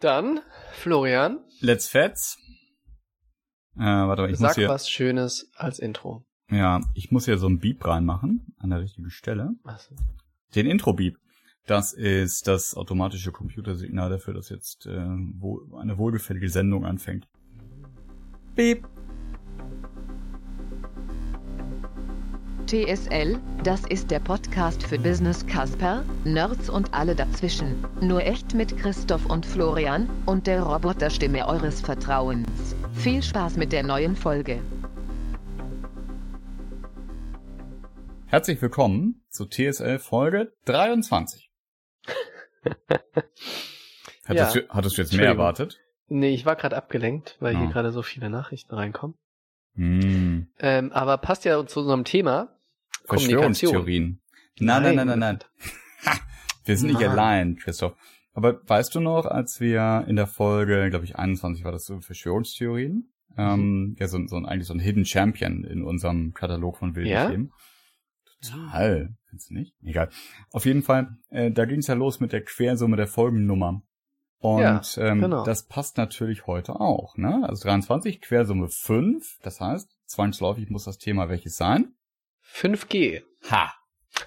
[0.00, 0.40] Dann,
[0.72, 1.40] Florian.
[1.60, 2.38] Let's Fets.
[3.76, 6.24] Äh, warte mal, ich Sag muss hier, was Schönes als Intro.
[6.50, 9.50] ja, ich muss hier so ein Beep reinmachen, an der richtigen Stelle.
[9.62, 9.90] Was?
[10.54, 11.18] Den Intro-Beep.
[11.66, 15.04] Das ist das automatische Computersignal dafür, dass jetzt äh,
[15.34, 17.26] wo, eine wohlgefällige Sendung anfängt.
[18.54, 18.86] Beep.
[22.66, 27.84] TSL, das ist der Podcast für Business Casper, Nerds und alle dazwischen.
[28.00, 32.74] Nur echt mit Christoph und Florian und der Roboterstimme eures Vertrauens.
[32.94, 34.60] Viel Spaß mit der neuen Folge.
[38.26, 41.50] Herzlich willkommen zu TSL Folge 23.
[44.26, 44.60] Hattest, Ja.
[44.62, 45.78] du, hattest du jetzt mehr erwartet?
[46.08, 47.70] Nee, ich war gerade abgelenkt, weil hier Ah.
[47.70, 49.16] gerade so viele Nachrichten reinkommen.
[49.76, 50.48] Hm.
[50.58, 52.48] Ähm, aber passt ja zu unserem Thema.
[53.04, 54.20] Verschwörungstheorien.
[54.58, 55.38] Nein, nein, nein, nein, nein.
[56.64, 57.10] Wir sind nicht Mann.
[57.10, 57.94] allein, Christoph.
[58.32, 62.00] Aber weißt du noch, als wir in der Folge, glaube ich, 21 war das so
[62.00, 67.10] Verschwörungstheorien, ähm, ja, so, so eigentlich so ein Hidden Champion in unserem Katalog von wilden
[67.10, 67.30] Ja?
[67.30, 67.52] Themen.
[68.42, 69.14] Total.
[69.28, 69.74] Findest du nicht?
[69.82, 70.10] Egal.
[70.52, 73.82] Auf jeden Fall, äh, da ging es ja los mit der Quersumme der Folgennummer.
[74.38, 75.44] Und Ja, ähm, genau.
[75.44, 77.16] das passt natürlich heute auch.
[77.16, 77.44] Ne?
[77.48, 79.38] Also 23, Quersumme 5.
[79.42, 81.94] Das heißt, zwangsläufig muss das Thema welches sein?
[82.56, 83.22] 5G.
[83.50, 83.72] Ha!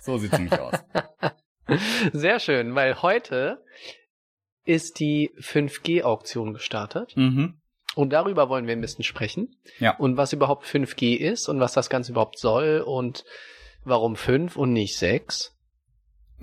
[0.01, 0.75] So sieht's nämlich aus.
[2.13, 3.63] Sehr schön, weil heute
[4.65, 7.15] ist die 5G-Auktion gestartet.
[7.17, 7.59] Mhm.
[7.95, 9.55] Und darüber wollen wir ein bisschen sprechen.
[9.79, 9.95] Ja.
[9.97, 13.25] Und was überhaupt 5G ist und was das Ganze überhaupt soll und
[13.83, 15.55] warum 5 und nicht 6.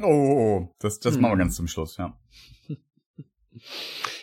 [0.02, 1.22] Oh, das, das Hm.
[1.22, 2.18] machen wir ganz zum Schluss, ja.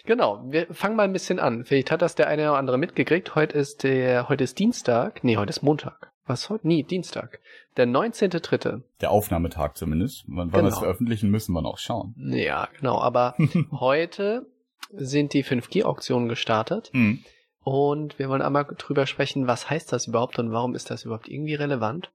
[0.05, 1.65] Genau, wir fangen mal ein bisschen an.
[1.65, 3.33] Vielleicht hat das der eine oder andere mitgekriegt.
[3.33, 5.23] Heute ist der, heute ist Dienstag.
[5.23, 6.12] Nee, heute ist Montag.
[6.25, 6.67] Was heute?
[6.67, 7.39] Nee, Dienstag.
[7.75, 8.81] Der 19.3.
[9.01, 10.23] Der Aufnahmetag zumindest.
[10.27, 10.79] Wann, wann wir es Genau.
[10.85, 12.13] veröffentlichen, müssen wir noch schauen.
[12.17, 12.99] Ja, genau.
[12.99, 13.35] Aber
[13.71, 14.45] heute
[14.91, 16.89] sind die 5G-Auktionen gestartet.
[16.93, 17.23] Hm.
[17.63, 21.27] Und wir wollen einmal drüber sprechen, was heißt das überhaupt und warum ist das überhaupt
[21.29, 22.11] irgendwie relevant?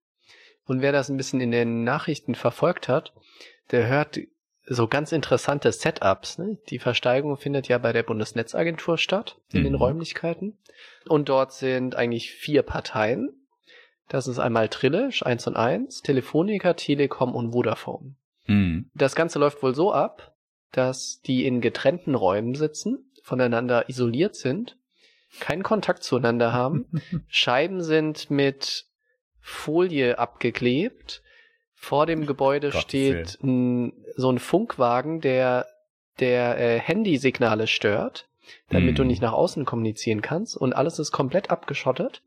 [0.66, 3.12] Und wer das ein bisschen in den Nachrichten verfolgt hat,
[3.70, 4.18] der hört
[4.66, 6.36] so ganz interessante Setups.
[6.36, 6.58] Ne?
[6.68, 9.78] Die Versteigerung findet ja bei der Bundesnetzagentur statt, in den Mhm.
[9.78, 10.58] Räumlichkeiten.
[11.06, 13.32] Und dort sind eigentlich vier Parteien.
[14.08, 18.14] Das ist einmal Trillisch, 1 und 1, Telefonica, Telekom und Vodafone.
[18.44, 18.90] Hm.
[18.94, 20.34] Das Ganze läuft wohl so ab,
[20.72, 24.76] dass die in getrennten Räumen sitzen, voneinander isoliert sind,
[25.40, 26.86] keinen Kontakt zueinander haben,
[27.28, 28.86] Scheiben sind mit
[29.40, 31.22] Folie abgeklebt,
[31.74, 35.66] vor dem Gebäude Gottes steht ein, so ein Funkwagen, der
[36.18, 38.28] der äh, Handysignale stört,
[38.70, 39.08] damit du Mhm.
[39.08, 42.22] nicht nach außen kommunizieren kannst und alles ist komplett abgeschottet,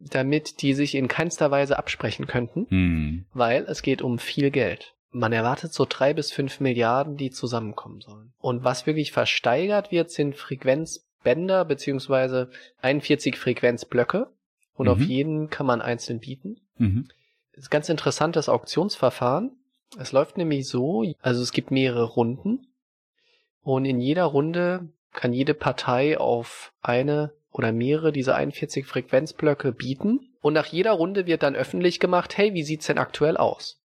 [0.00, 3.24] damit die sich in keinster Weise absprechen könnten Hm.
[3.32, 4.94] weil es geht um viel Geld.
[5.10, 8.32] Man erwartet so drei bis fünf Milliarden, die zusammenkommen sollen.
[8.38, 12.50] Und was wirklich versteigert wird, sind Frequenzbänder beziehungsweise
[12.82, 14.28] 41 Frequenzblöcke.
[14.74, 14.92] Und Mhm.
[14.92, 16.60] auf jeden kann man einzeln bieten.
[16.76, 17.08] Mhm.
[17.54, 19.52] Das ist ganz interessantes Auktionsverfahren.
[19.98, 22.66] Es läuft nämlich so, also es gibt mehrere Runden.
[23.62, 30.20] Und in jeder Runde kann jede Partei auf eine oder mehrere dieser 41 Frequenzblöcke bieten.
[30.40, 33.82] Und nach jeder Runde wird dann öffentlich gemacht, hey, wie sieht's denn aktuell aus?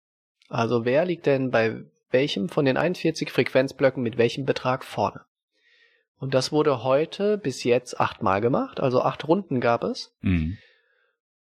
[0.48, 5.22] Also wer liegt denn bei welchem von den 41 Frequenzblöcken mit welchem Betrag vorne?
[6.20, 10.14] Und das wurde heute bis jetzt achtmal gemacht, also acht Runden gab es.
[10.22, 10.58] Hm.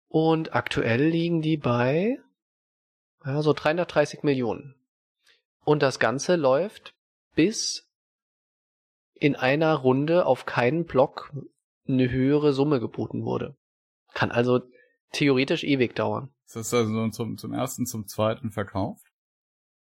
[0.08, 2.18] Und aktuell liegen die bei
[3.25, 4.75] ja, so 330 Millionen.
[5.66, 6.94] Und das Ganze läuft
[7.36, 7.90] bis
[9.13, 11.31] in einer Runde auf keinen Block
[11.94, 13.56] eine höhere Summe geboten wurde.
[14.13, 14.62] Kann also
[15.12, 16.29] theoretisch ewig dauern.
[16.46, 19.06] Ist das also zum, zum ersten, zum zweiten verkauft?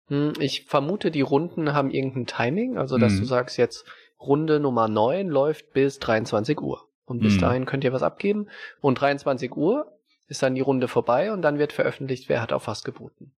[0.07, 3.19] Hm, Ich vermute, die Runden haben irgendein Timing, also dass Mhm.
[3.19, 3.85] du sagst jetzt,
[4.19, 6.87] Runde Nummer 9 läuft bis 23 Uhr.
[7.05, 7.39] Und bis Mhm.
[7.41, 8.47] dahin könnt ihr was abgeben.
[8.79, 9.91] Und 23 Uhr
[10.27, 13.33] ist dann die Runde vorbei und dann wird veröffentlicht, wer hat auf was geboten.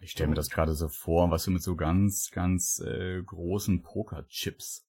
[0.00, 3.82] Ich stelle mir das gerade so vor, was du mit so ganz, ganz äh, großen
[3.82, 4.85] Pokerchips,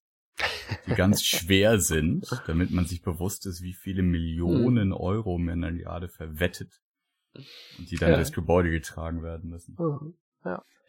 [0.86, 6.80] die ganz schwer sind, damit man sich bewusst ist, wie viele Millionen Euro gerade verwettet
[7.78, 8.16] und die dann Ja.
[8.16, 9.76] durchs Gebäude getragen werden müssen.
[9.78, 10.14] Mhm.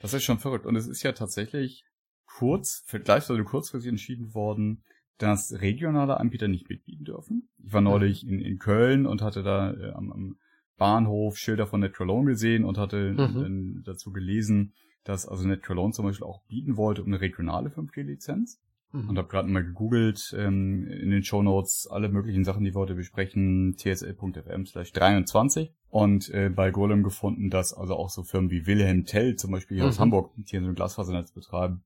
[0.01, 0.65] Das ist schon verrückt.
[0.65, 1.83] Und es ist ja tatsächlich
[2.25, 4.83] kurz, gleichzeitig kurzfristig entschieden worden,
[5.17, 7.49] dass regionale Anbieter nicht mitbieten dürfen.
[7.57, 10.37] Ich war neulich in, in Köln und hatte da äh, am, am
[10.77, 13.83] Bahnhof Schilder von NetCologne gesehen und hatte Mhm.
[13.83, 14.73] dazu gelesen,
[15.03, 18.61] dass also NetCologne zum Beispiel auch bieten wollte um eine regionale 5G-Lizenz.
[18.91, 19.09] Mhm.
[19.09, 22.95] Und habe gerade mal gegoogelt ähm, in den Shownotes alle möglichen Sachen, die wir heute
[22.95, 28.65] besprechen, tsl.fm slash 23 und äh, bei Golem gefunden, dass also auch so Firmen wie
[28.65, 30.03] Wilhelm Tell zum Beispiel hier aus Mhm.
[30.03, 31.83] Hamburg, die hier so ein Glasfasernetz betreiben,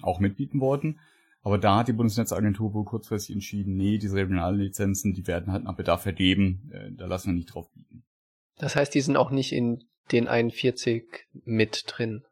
[0.00, 0.98] auch mitbieten wollten.
[1.44, 5.64] Aber da hat die Bundesnetzagentur wohl kurzfristig entschieden, nee, diese regionalen Lizenzen, die werden halt
[5.64, 8.04] nach Bedarf vergeben, äh, da lassen wir nicht drauf bieten.
[8.58, 11.04] Das heißt, die sind auch nicht in den 41
[11.44, 12.22] mit drin.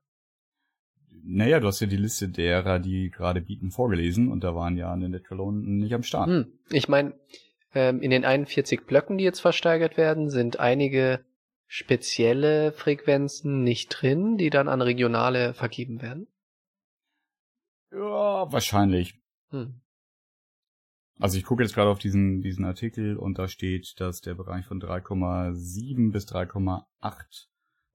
[1.24, 4.92] Naja, du hast ja die Liste derer, die gerade bieten, vorgelesen und da waren ja
[4.92, 6.28] eine Netrelone nicht am Start.
[6.28, 6.52] Hm.
[6.70, 7.14] Ich meine,
[7.74, 11.24] ähm, in den 41 Blöcken, die jetzt versteigert werden, sind einige
[11.66, 16.26] spezielle Frequenzen nicht drin, die dann an regionale vergeben werden.
[17.92, 19.14] Ja, wahrscheinlich.
[19.50, 19.80] Hm.
[21.20, 24.64] Also ich gucke jetzt gerade auf diesen, diesen Artikel und da steht, dass der Bereich
[24.64, 27.49] von 3,7 bis 3,8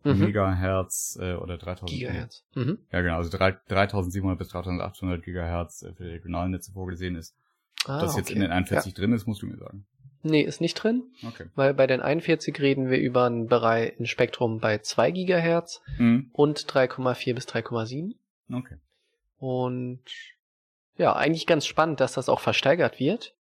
[0.06, 0.20] Mhm.
[0.20, 2.46] Megahertz äh, oder 3000 Gigahertz.
[2.56, 2.80] Mhm.
[2.92, 7.36] Ja genau, also 3, 3700 bis 3800 Gigahertz äh, für die Regionalnetze vorgesehen ist.
[7.86, 8.34] Ah, jetzt okay.
[8.34, 9.86] in den 41 drin ist, musst du mir sagen.
[10.24, 11.46] Nee, ist nicht drin, Okay.
[11.54, 16.30] weil bei den 41 reden wir über ein Bereich, ein Spektrum bei 2 Gigahertz Mhm.
[16.34, 18.16] und 3,4 bis 3,7.
[18.52, 18.78] Okay.
[19.38, 20.02] Und
[20.98, 23.36] ja, eigentlich ganz spannend, dass das auch versteigert wird,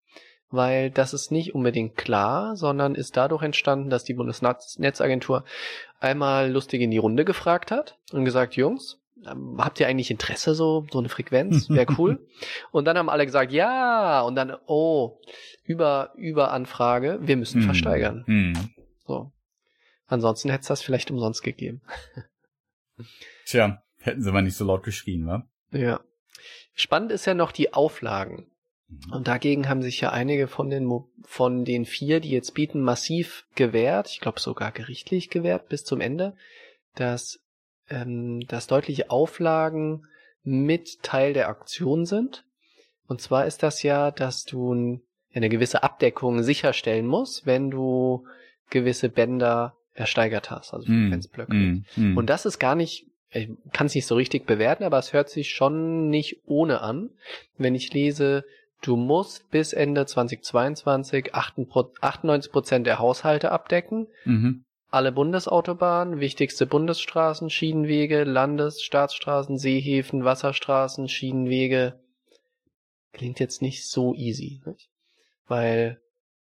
[0.52, 5.44] weil das ist nicht unbedingt klar, sondern ist dadurch entstanden, dass die Bundesnetzagentur
[6.00, 10.54] einmal lustig in die Runde gefragt hat und gesagt, Jungs, ähm, habt ihr eigentlich Interesse
[10.54, 11.68] so, so eine Frequenz?
[11.70, 12.26] Wäre cool.
[12.70, 15.18] und dann haben alle gesagt, ja, und dann, oh,
[15.64, 17.64] über, über Anfrage, wir müssen Mhm.
[17.66, 18.24] versteigern.
[18.26, 18.70] Mhm.
[19.06, 19.32] So.
[20.06, 21.80] Ansonsten hätte es das vielleicht umsonst gegeben.
[23.46, 25.44] Tja, hätten sie mal nicht so laut geschrien, wa?
[25.70, 26.00] Ja.
[26.74, 28.50] Spannend ist ja noch die Auflagen.
[29.06, 29.12] Mhm.
[29.12, 32.80] Und dagegen haben sich ja einige von den, Mo- von den vier, die jetzt bieten,
[32.82, 34.08] massiv gewehrt.
[34.10, 36.34] Ich glaube sogar gerichtlich gewehrt bis zum Ende,
[36.94, 37.40] dass,
[37.88, 40.04] ähm, dass deutliche Auflagen
[40.44, 42.44] mit Teil der Aktion sind.
[43.06, 45.00] Und zwar ist das ja, dass du
[45.34, 48.26] eine gewisse Abdeckung sicherstellen musst, wenn du
[48.70, 51.04] gewisse Bänder ersteigert hast, also Mhm.
[51.08, 51.54] Frequenzblöcke.
[51.54, 51.84] Mhm.
[51.96, 52.16] Mhm.
[52.16, 55.28] Und das ist gar nicht, ich kann es nicht so richtig bewerten, aber es hört
[55.28, 57.10] sich schon nicht ohne an,
[57.58, 58.44] wenn ich lese,
[58.82, 64.64] du musst bis Ende 2022 98 Prozent der Haushalte abdecken, Mhm.
[64.90, 71.98] alle Bundesautobahnen, wichtigste Bundesstraßen, Schienenwege, Landes-, Staatsstraßen, Seehäfen, Wasserstraßen, Schienenwege.
[73.12, 74.88] Klingt jetzt nicht so easy, nicht?
[75.46, 76.00] weil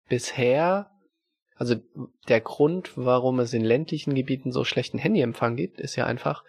[0.08, 0.90] bisher,
[1.56, 1.76] also
[2.28, 6.44] der Grund, warum es in ländlichen Gebieten so schlechten Handyempfang gibt, ist ja einfach,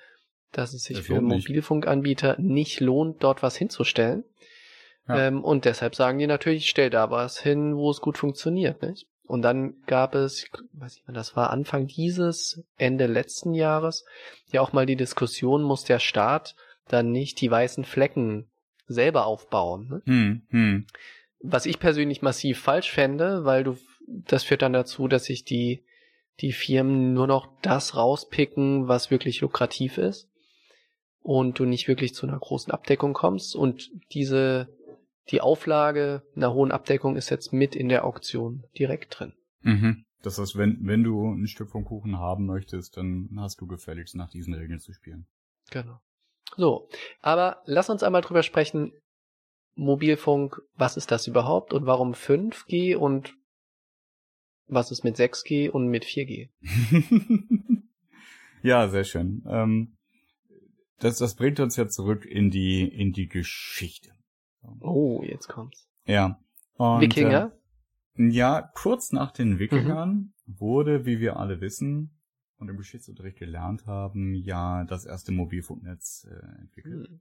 [0.52, 1.22] dass es sich Das für.
[1.22, 4.24] Mobilfunkanbieter nicht lohnt, dort was hinzustellen.
[5.08, 5.28] Ja.
[5.28, 9.08] Ähm, und deshalb sagen die natürlich, stell da was hin, wo es gut funktioniert, nicht?
[9.26, 14.06] Und dann gab es, ich weiß nicht das war Anfang dieses, Ende letzten Jahres,
[14.52, 16.56] ja auch mal die Diskussion, muss der Staat
[16.88, 18.50] dann nicht die weißen Flecken
[18.88, 19.88] selber aufbauen.
[19.90, 20.02] Ne?
[20.06, 20.42] Mhm.
[20.50, 20.88] Mhm.
[21.40, 23.78] Was ich persönlich massiv falsch fände, weil du,
[24.08, 25.84] das führt dann dazu, dass sich die,
[26.40, 30.30] die Firmen nur noch das rauspicken, was wirklich lukrativ ist
[31.22, 34.68] und du nicht wirklich zu einer großen Abdeckung kommst und diese,
[35.30, 39.34] die Auflage einer hohen Abdeckung ist jetzt mit in der Auktion direkt drin.
[39.62, 40.06] Mhm.
[40.22, 44.16] Das heißt, wenn, wenn du ein Stück vom Kuchen haben möchtest, dann hast du gefälligst
[44.16, 45.28] nach diesen Regeln zu spielen.
[45.70, 46.00] Genau.
[46.56, 46.88] So,
[47.22, 48.94] aber lass uns einmal drüber sprechen,
[49.76, 53.36] Mobilfunk, was ist das überhaupt und warum 5G und
[54.68, 56.50] was ist mit 6G und mit 4G?
[58.64, 59.44] ja, sehr schön.
[59.48, 59.98] Ähm,
[61.00, 64.12] das, das bringt uns ja zurück in die, in die Geschichte.
[64.80, 65.88] Oh, jetzt kommt's.
[66.06, 66.40] Ja.
[66.76, 67.52] Und, Wikinger?
[68.16, 72.12] Äh, ja, kurz nach den Wikingern wurde, wie wir alle wissen
[72.58, 77.08] und im Geschichtsunterricht gelernt haben, ja das erste Mobilfunknetz äh, entwickelt.
[77.08, 77.20] Hm.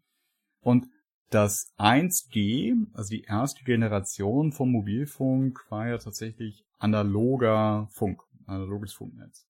[0.60, 0.88] Und
[1.30, 9.46] das 1G, also die erste Generation vom Mobilfunk, war ja tatsächlich analoger Funk, analoges Funknetz.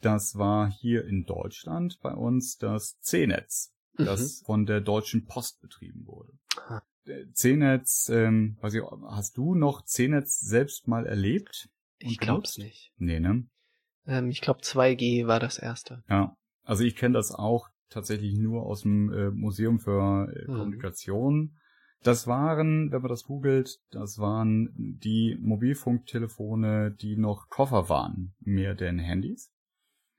[0.00, 6.06] Das war hier in Deutschland bei uns das C-Netz, das von der Deutschen Post betrieben
[6.06, 6.32] wurde.
[7.32, 11.68] C-Netz, ähm, weiß ich, hast du noch C-Netz selbst mal erlebt?
[11.98, 12.92] Ich glaub's nicht.
[12.96, 13.46] Nee, ne?
[14.06, 16.02] Ähm, ich glaube 2G war das erste.
[16.08, 20.54] Ja, also ich kenne das auch tatsächlich nur aus dem äh, Museum für äh, Mhm.
[20.56, 21.58] Kommunikation.
[22.02, 28.74] Das waren, wenn man das googelt, das waren die Mobilfunktelefone, die noch Koffer waren, mehr
[28.74, 29.52] denn Handys,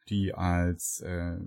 [0.08, 1.38] die als äh,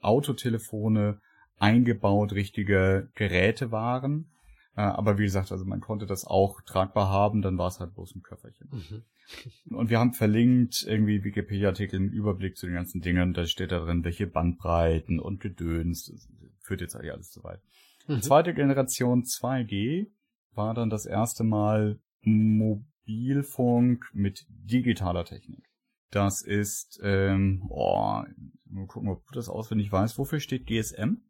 [0.00, 1.20] Autotelefone
[1.58, 4.30] eingebaut richtige Geräte waren.
[4.76, 7.94] Äh, aber wie gesagt, also man konnte das auch tragbar haben, dann war es halt
[7.94, 8.68] bloß ein Köfferchen.
[8.70, 9.02] Mhm.
[9.76, 13.34] Und wir haben verlinkt irgendwie Wikipedia-Artikel mit Überblick zu den ganzen Dingen.
[13.34, 16.06] Da steht da drin, welche Bandbreiten und Gedöns.
[16.06, 16.28] Das
[16.60, 17.60] führt jetzt eigentlich alles zu weit.
[18.06, 18.22] Mhm.
[18.22, 20.06] Zweite Generation 2G
[20.54, 25.64] war dann das erste Mal Mobilfunk mit digitaler Technik.
[26.10, 28.22] Das ist, ähm, oh,
[28.70, 30.18] mal gucken, ob du das auswendig weißt.
[30.18, 31.20] Wofür steht GSM?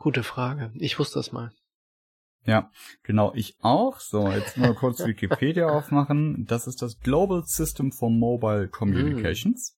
[0.00, 0.72] Gute Frage.
[0.76, 1.52] Ich wusste das mal.
[2.46, 2.70] Ja,
[3.02, 4.00] genau, ich auch.
[4.00, 6.46] So, jetzt mal kurz Wikipedia aufmachen.
[6.46, 9.76] Das ist das Global System for Mobile Communications.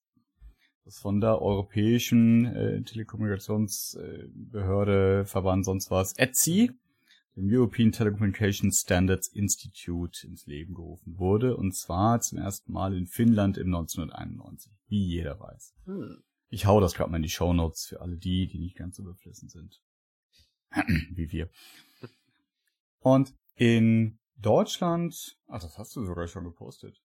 [0.85, 6.71] Das von der Europäischen äh, Telekommunikationsbehörde, Verband, sonst was, ETSI,
[7.35, 11.57] dem European Telecommunications Standards Institute, ins Leben gerufen wurde.
[11.57, 15.73] Und zwar zum ersten Mal in Finnland im 1991, wie jeder weiß.
[15.83, 16.23] Hm.
[16.47, 18.95] Ich hau das gerade mal in die Show Notes für alle die, die nicht ganz
[18.95, 19.81] so beflissen sind.
[21.11, 21.49] wie wir.
[22.99, 27.01] Und in Deutschland, ach, das hast du sogar schon gepostet.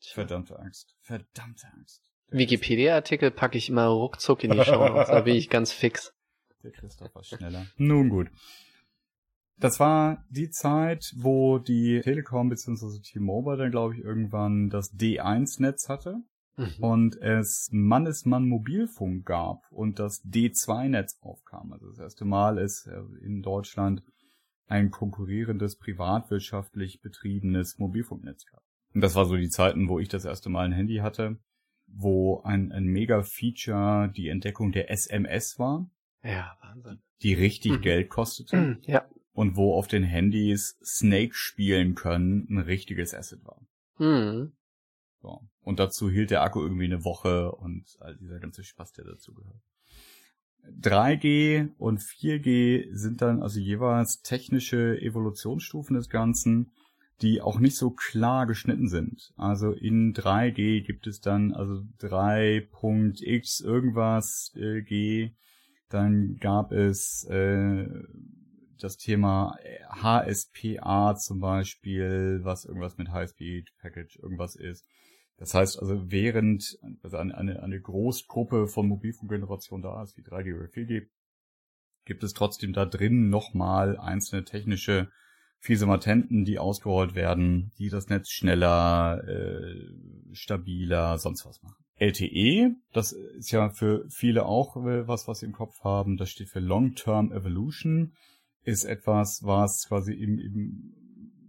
[0.00, 0.94] Verdammte Angst.
[1.00, 2.02] Verdammte Angst.
[2.28, 6.12] Wikipedia-Artikel packe ich immer ruckzuck in die Show Notes, da bin ich ganz fix.
[6.62, 7.66] Der Christoph war schneller.
[7.76, 8.30] Nun gut.
[9.56, 13.00] Das war die Zeit, wo die Telekom bzw.
[13.00, 16.22] T-Mobile dann, glaube ich, irgendwann das D1-Netz hatte
[16.56, 16.72] Mhm.
[16.84, 21.72] und es Mannesmann Mobilfunk gab und das D2-Netz aufkam.
[21.72, 24.02] Also das erste Mal ist äh, in Deutschland
[24.66, 28.62] ein konkurrierendes, privatwirtschaftlich betriebenes Mobilfunknetz gab.
[28.94, 31.38] Und das war so die Zeiten, wo ich das erste Mal ein Handy hatte,
[31.86, 35.90] wo ein, ein Mega-Feature die Entdeckung der SMS war,
[36.22, 37.02] Ja, Wahnsinn.
[37.22, 37.80] die richtig Mhm.
[37.82, 39.04] Geld kostete Hm, Ja.
[39.32, 43.60] und wo auf den Handys Snake spielen können ein richtiges Asset war.
[43.96, 44.52] Hm.
[45.20, 45.40] So.
[45.64, 49.32] Und dazu hielt der Akku irgendwie eine Woche und all dieser ganze Spaß, der dazu
[49.34, 49.62] gehört.
[50.80, 56.70] 3G und 4G sind dann also jeweils technische Evolutionsstufen des Ganzen,
[57.22, 59.32] die auch nicht so klar geschnitten sind.
[59.36, 65.32] Also in 3G gibt es dann also 3.x irgendwas äh, G,
[65.88, 67.86] dann gab es äh,
[68.78, 69.56] das Thema
[69.90, 74.84] HSPA zum Beispiel, was irgendwas mit High Speed Package irgendwas ist.
[75.36, 80.56] Das heißt also, während also eine, eine, eine Großgruppe von Mobilfunkgenerationen da ist, wie 3G
[80.56, 81.08] oder 4G,
[82.04, 85.10] gibt es trotzdem da drin nochmal einzelne technische
[85.58, 91.82] Fiesematenten, die ausgerollt werden, die das Netz schneller, äh, stabiler, sonst was machen.
[91.96, 96.30] LTE, das ist ja für viele auch äh, was, was sie im Kopf haben, das
[96.30, 98.12] steht für Long-Term Evolution,
[98.62, 100.94] ist etwas, was quasi im, im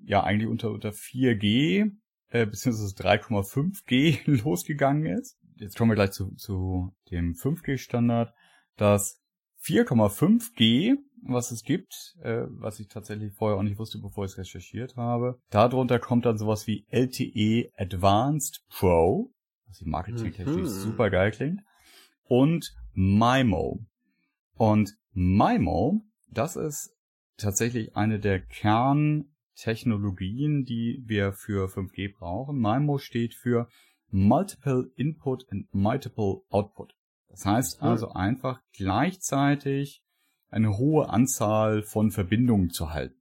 [0.06, 1.92] ja eigentlich unter, unter 4G
[2.30, 5.38] äh, beziehungsweise 3,5G losgegangen ist.
[5.58, 8.34] Jetzt kommen wir gleich zu, zu dem 5G-Standard.
[8.78, 9.22] Das
[9.64, 14.38] 4,5G, was es gibt, äh, was ich tatsächlich vorher auch nicht wusste, bevor ich es
[14.38, 15.40] recherchiert habe.
[15.50, 19.32] Darunter kommt dann sowas wie LTE Advanced Pro,
[19.68, 20.66] was die marketingtechnisch Mhm.
[20.66, 21.62] super geil klingt,
[22.24, 23.86] und MIMO.
[24.54, 26.92] Und MIMO, das ist
[27.38, 28.42] tatsächlich eine der
[29.56, 32.60] Kerntechnologien, die wir für 5G brauchen.
[32.60, 33.68] MIMO steht für
[34.10, 36.94] Multiple Input and Multiple Output.
[37.30, 40.04] Das heißt also einfach gleichzeitig
[40.50, 43.20] eine hohe Anzahl von Verbindungen zu halten.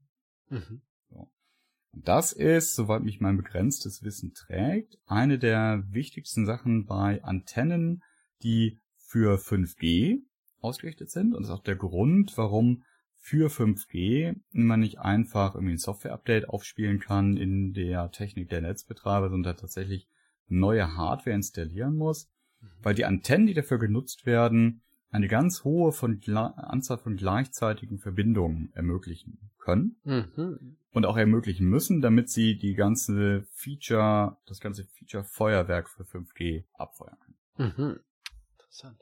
[0.49, 0.83] Mhm.
[1.09, 8.03] Und das ist, soweit mich mein begrenztes Wissen trägt, eine der wichtigsten Sachen bei Antennen,
[8.43, 10.23] die für 5G
[10.59, 11.35] ausgerichtet sind.
[11.35, 12.83] Und das ist auch der Grund, warum
[13.27, 19.31] für 5G man nicht einfach irgendwie ein Software-Update aufspielen kann in der Technik der Netzbetreiber,
[19.31, 20.07] sondern tatsächlich
[20.47, 22.31] neue Hardware installieren muss,
[22.83, 28.71] weil die Antennen, die dafür genutzt werden, eine ganz hohe von Anzahl von gleichzeitigen Verbindungen
[28.75, 30.77] ermöglichen können Mhm.
[30.93, 37.17] und auch ermöglichen müssen, damit sie die ganze Feature, das ganze Feature-Feuerwerk für 5G abfeuern
[37.57, 37.73] können.
[37.75, 38.01] Mhm.
[38.59, 38.99] Interessant.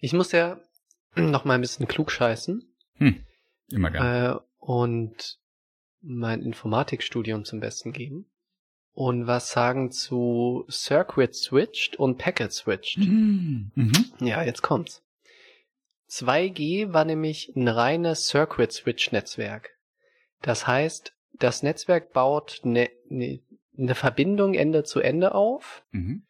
[0.00, 0.58] Ich muss ja
[1.14, 2.64] noch mal ein bisschen klug scheißen
[2.96, 3.24] Hm,
[3.72, 4.40] immer gerne.
[4.40, 5.38] äh, und
[6.00, 8.26] mein Informatikstudium zum Besten geben
[8.92, 12.98] und was sagen zu Circuit Switched und Packet Switched.
[12.98, 13.70] Mhm.
[14.20, 15.02] Ja, jetzt kommt's.
[16.10, 19.70] 2G war nämlich ein reines Circuit Switch Netzwerk.
[20.42, 23.40] Das heißt, das Netzwerk baut eine ne,
[23.72, 26.22] ne Verbindung Ende zu Ende auf Mhm.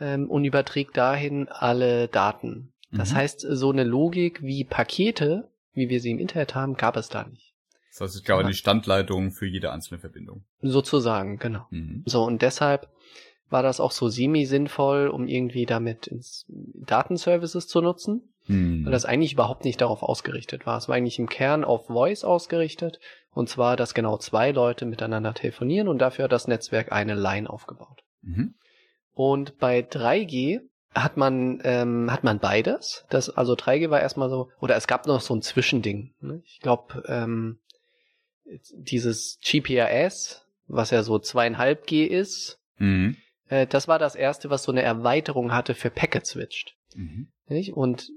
[0.00, 2.72] ähm, und überträgt dahin alle Daten.
[2.90, 3.16] Das Mhm.
[3.16, 7.24] heißt, so eine Logik wie Pakete, wie wir sie im Internet haben, gab es da
[7.24, 7.54] nicht.
[7.92, 10.44] Das heißt, es gab eine Standleitung für jede einzelne Verbindung.
[10.60, 11.66] Sozusagen, genau.
[11.70, 12.02] Mhm.
[12.04, 12.88] So, und deshalb
[13.48, 18.84] war das auch so semi-sinnvoll, um irgendwie damit ins Datenservices zu nutzen, Mhm.
[18.84, 20.78] weil das eigentlich überhaupt nicht darauf ausgerichtet war.
[20.78, 23.00] Es war eigentlich im Kern auf Voice ausgerichtet,
[23.32, 27.48] und zwar, dass genau zwei Leute miteinander telefonieren und dafür hat das Netzwerk eine Line
[27.48, 28.02] aufgebaut.
[28.22, 28.54] Mhm.
[29.12, 30.60] Und bei 3G
[30.94, 33.04] hat man ähm, hat man beides.
[33.10, 36.14] Das also 3G war erstmal so oder es gab noch so ein Zwischending.
[36.20, 36.42] Ne?
[36.46, 37.58] Ich glaube ähm,
[38.74, 43.16] dieses GPRS, was ja so zweieinhalb G ist, Mhm.
[43.48, 46.74] äh, das war das erste, was so eine Erweiterung hatte für Packet Switched.
[46.94, 47.28] Mhm.
[47.48, 47.72] Nicht?
[47.72, 48.10] Und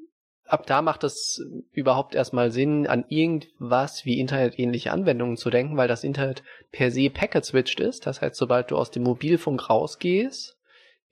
[0.45, 5.87] ab da macht es überhaupt erstmal Sinn, an irgendwas wie internetähnliche Anwendungen zu denken, weil
[5.87, 8.05] das Internet per se packet-switched ist.
[8.05, 10.57] Das heißt, sobald du aus dem Mobilfunk rausgehst,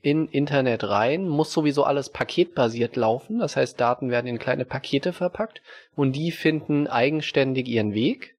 [0.01, 3.39] in Internet rein, muss sowieso alles paketbasiert laufen.
[3.39, 5.62] Das heißt, Daten werden in kleine Pakete verpackt
[5.96, 8.36] und die finden eigenständig ihren Weg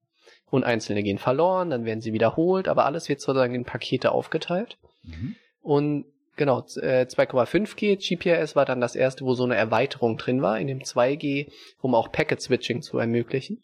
[0.51, 4.79] und einzelne gehen verloren, dann werden sie wiederholt, aber alles wird sozusagen in Pakete aufgeteilt.
[5.03, 5.37] Mhm.
[5.61, 6.05] Und
[6.37, 10.69] genau, 2,5G äh, GPRS war dann das erste, wo so eine Erweiterung drin war, in
[10.69, 11.51] dem 2G,
[11.81, 13.63] um auch Packet Switching zu ermöglichen.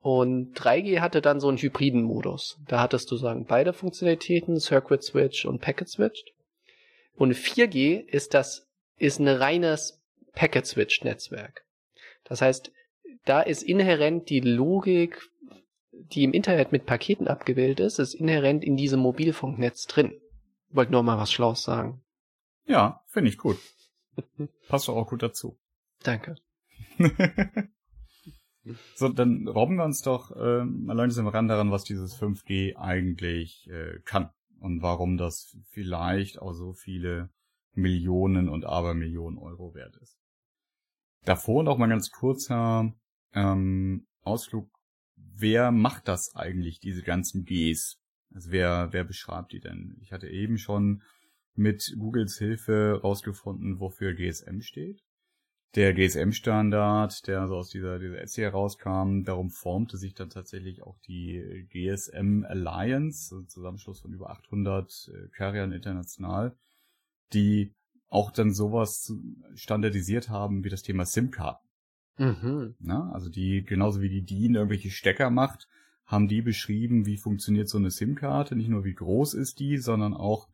[0.00, 2.58] Und 3G hatte dann so einen hybriden Modus.
[2.66, 6.24] Da hattest du sagen beide Funktionalitäten, Circuit Switch und Packet Switch.
[7.22, 10.02] Und 4G ist das, ist ein reines
[10.32, 11.64] Packet Switch Netzwerk.
[12.24, 12.72] Das heißt,
[13.24, 15.30] da ist inhärent die Logik,
[15.92, 20.20] die im Internet mit Paketen abgebildet ist, ist inhärent in diesem Mobilfunknetz drin.
[20.70, 22.02] Wollte nur mal was Schlaues sagen.
[22.66, 23.60] Ja, finde ich gut.
[24.68, 25.56] Passt doch auch gut dazu.
[26.02, 26.34] Danke.
[28.96, 33.70] so, dann robben wir uns doch äh, mal langsam ran daran, was dieses 5G eigentlich
[33.70, 34.30] äh, kann
[34.62, 37.30] und warum das vielleicht auch so viele
[37.74, 40.18] Millionen und Abermillionen Euro wert ist.
[41.24, 42.94] Davor noch mal ganz kurzer
[43.32, 44.70] ähm, Ausflug.
[45.16, 47.98] Wer macht das eigentlich, diese ganzen Gs?
[48.34, 49.96] Also wer, wer beschreibt die denn?
[50.00, 51.02] Ich hatte eben schon
[51.54, 55.02] mit Googles Hilfe rausgefunden, wofür GSM steht
[55.74, 60.98] der GSM-Standard, der also aus dieser, dieser Etsy herauskam, darum formte sich dann tatsächlich auch
[61.06, 66.54] die GSM Alliance, also Zusammenschluss von über 800 äh, Carriern international,
[67.32, 67.74] die
[68.08, 69.14] auch dann sowas
[69.54, 71.66] standardisiert haben wie das Thema SIM-Karten.
[72.18, 72.74] Mhm.
[72.78, 75.66] Na, also die, genauso wie die DIN irgendwelche Stecker macht,
[76.04, 80.12] haben die beschrieben, wie funktioniert so eine SIM-Karte, nicht nur wie groß ist die, sondern
[80.12, 80.50] auch,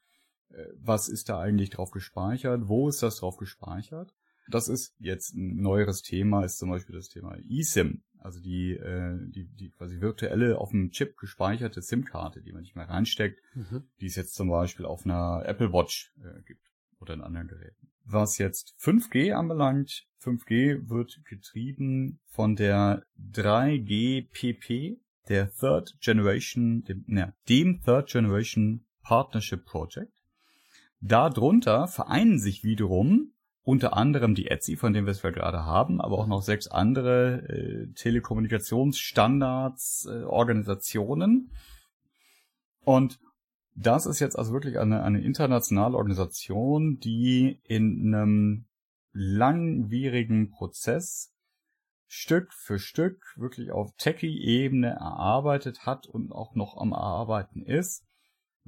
[0.50, 4.14] äh, was ist da eigentlich drauf gespeichert, wo ist das drauf gespeichert
[4.48, 9.16] das ist jetzt ein neueres Thema, ist zum Beispiel das Thema eSIM, also die, äh,
[9.30, 13.84] die, die quasi virtuelle auf dem Chip gespeicherte SIM-Karte, die man nicht mehr reinsteckt, mhm.
[14.00, 16.62] die es jetzt zum Beispiel auf einer Apple Watch äh, gibt
[17.00, 17.88] oder in anderen Geräten.
[18.04, 27.34] Was jetzt 5G anbelangt, 5G wird getrieben von der 3GPP, der Third Generation, dem, ne,
[27.48, 30.12] dem Third Generation Partnership Project.
[31.00, 33.32] Darunter vereinen sich wiederum
[33.68, 37.46] unter anderem die Etsy, von dem wir es gerade haben, aber auch noch sechs andere
[37.50, 41.50] äh, Telekommunikationsstandards, äh, Organisationen.
[42.80, 43.20] Und
[43.74, 48.64] das ist jetzt also wirklich eine, eine internationale Organisation, die in einem
[49.12, 51.34] langwierigen Prozess
[52.06, 58.07] Stück für Stück wirklich auf Techie-Ebene erarbeitet hat und auch noch am Erarbeiten ist,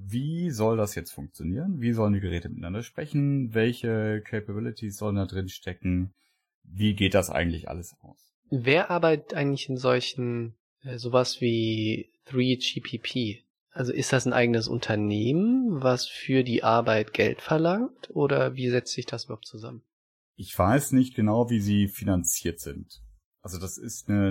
[0.06, 1.80] wie soll das jetzt funktionieren?
[1.80, 3.54] Wie sollen die Geräte miteinander sprechen?
[3.54, 6.12] Welche Capabilities sollen da drin stecken?
[6.62, 8.32] Wie geht das eigentlich alles aus?
[8.50, 13.42] Wer arbeitet eigentlich in solchen, äh, sowas wie 3GPP?
[13.72, 18.10] Also ist das ein eigenes Unternehmen, was für die Arbeit Geld verlangt?
[18.10, 19.82] Oder wie setzt sich das überhaupt zusammen?
[20.36, 23.02] Ich weiß nicht genau, wie sie finanziert sind.
[23.42, 24.28] Also das ist eine,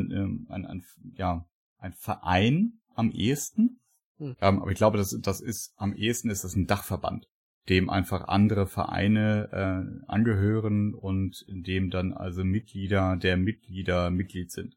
[0.49, 3.79] ein, ein, ja, ein Verein am ehesten,
[4.19, 4.35] hm.
[4.41, 7.27] Ähm, aber ich glaube, das, das ist am ehesten ist das ein Dachverband,
[7.69, 14.51] dem einfach andere Vereine äh, angehören und in dem dann also Mitglieder der Mitglieder Mitglied
[14.51, 14.75] sind.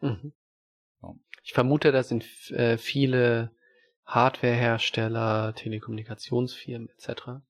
[0.00, 0.32] Mhm.
[1.02, 1.14] Ja.
[1.44, 3.52] Ich vermute, das sind äh, viele
[4.06, 7.42] Hardwarehersteller, Telekommunikationsfirmen etc.,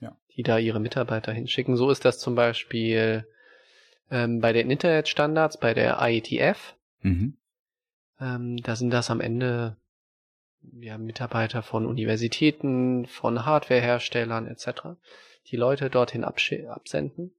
[0.00, 0.16] ja.
[0.36, 1.76] die da ihre Mitarbeiter hinschicken.
[1.76, 3.26] So ist das zum Beispiel
[4.10, 6.76] ähm, bei den Internetstandards, bei der IETF.
[7.00, 7.38] Mhm.
[8.20, 9.78] Ähm, da sind das am Ende
[10.80, 15.00] ja, Mitarbeiter von Universitäten, von Hardwareherstellern etc.,
[15.50, 17.32] die Leute dorthin absenden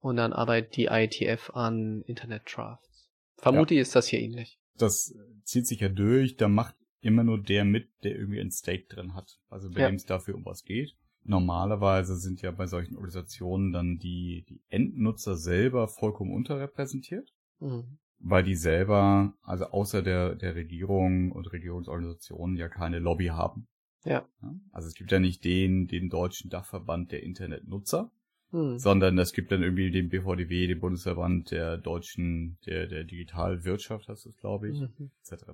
[0.00, 3.10] und dann arbeitet die IETF an Internet Drafts.
[3.36, 3.82] Vermutlich ja.
[3.82, 4.58] ist das hier ähnlich.
[4.76, 5.14] Das
[5.44, 9.14] zieht sich ja durch, da macht immer nur der mit, der irgendwie ein Stake drin
[9.14, 9.88] hat, also bei ja.
[9.88, 10.96] dem es dafür um was geht.
[11.26, 17.32] Normalerweise sind ja bei solchen Organisationen dann die, die Endnutzer selber vollkommen unterrepräsentiert.
[17.60, 23.68] Mhm weil die selber, also außer der, der Regierung und Regierungsorganisationen ja keine Lobby haben.
[24.04, 24.26] Ja.
[24.72, 28.10] Also es gibt ja nicht den, den deutschen Dachverband der Internetnutzer,
[28.50, 28.78] hm.
[28.78, 34.26] sondern es gibt dann irgendwie den BVDW, den Bundesverband der deutschen, der, der Digitalwirtschaft, heißt
[34.26, 35.10] es, glaube ich, mhm.
[35.22, 35.44] etc.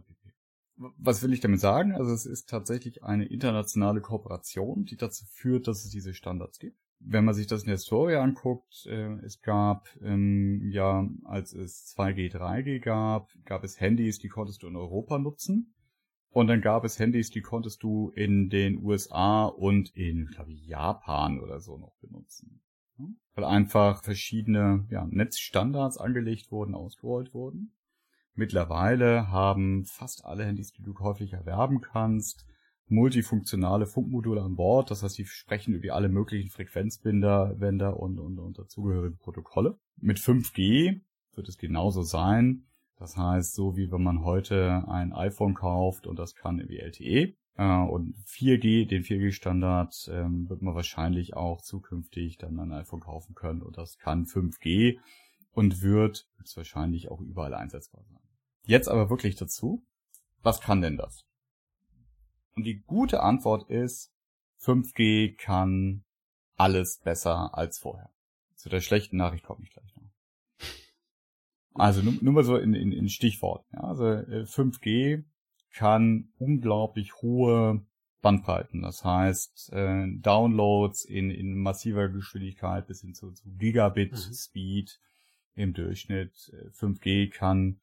[0.77, 1.93] Was will ich damit sagen?
[1.93, 6.79] Also es ist tatsächlich eine internationale Kooperation, die dazu führt, dass es diese Standards gibt
[7.01, 11.95] wenn man sich das in der Historie anguckt, äh, es gab, ähm, ja, als es
[11.97, 15.75] 2G, 3G gab, gab es Handys, die konntest du in Europa nutzen.
[16.29, 20.65] Und dann gab es Handys, die konntest du in den USA und in, glaube ich,
[20.67, 22.63] Japan oder so noch benutzen.
[23.35, 27.73] Weil einfach verschiedene ja, Netzstandards angelegt wurden, ausgerollt wurden.
[28.35, 32.47] Mittlerweile haben fast alle Handys, die du häufig erwerben kannst,
[32.91, 34.91] multifunktionale Funkmodule an Bord.
[34.91, 39.79] Das heißt, sie sprechen über alle möglichen Frequenzbinder, Wender und, und, und dazugehörige Protokolle.
[39.97, 41.01] Mit 5G
[41.35, 42.67] wird es genauso sein.
[42.97, 47.35] Das heißt, so wie wenn man heute ein iPhone kauft und das kann wie LTE
[47.57, 53.35] äh, und 4G, den 4G-Standard, ähm, wird man wahrscheinlich auch zukünftig dann ein iPhone kaufen
[53.35, 54.99] können und das kann 5G
[55.53, 58.21] und wird wahrscheinlich auch überall einsetzbar sein.
[58.67, 59.83] Jetzt aber wirklich dazu,
[60.43, 61.25] was kann denn das?
[62.61, 64.13] Und die gute Antwort ist,
[64.61, 66.05] 5G kann
[66.57, 68.11] alles besser als vorher.
[68.55, 70.11] Zu der schlechten Nachricht komme ich gleich noch.
[71.73, 73.65] Also nur, nur mal so in, in, in Stichwort.
[73.73, 75.25] Ja, also 5G äh,
[75.73, 77.81] kann unglaublich hohe
[78.21, 78.83] Bandbreiten.
[78.83, 84.85] Das heißt äh, Downloads in, in massiver Geschwindigkeit bis hin zu, zu Gigabit mhm.
[85.55, 86.53] Im Durchschnitt.
[86.79, 87.81] 5G äh, kann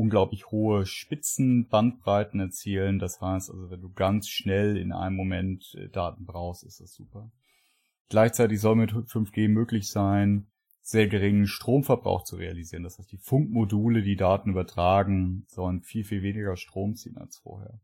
[0.00, 2.98] unglaublich hohe Spitzenbandbreiten erzielen.
[2.98, 6.94] Das heißt also, wenn du ganz schnell in einem Moment äh, Daten brauchst, ist das
[6.94, 7.30] super.
[8.08, 10.46] Gleichzeitig soll mit 5G möglich sein,
[10.80, 12.82] sehr geringen Stromverbrauch zu realisieren.
[12.82, 17.78] Das heißt, die Funkmodule, die Daten übertragen, sollen viel, viel weniger Strom ziehen als vorher.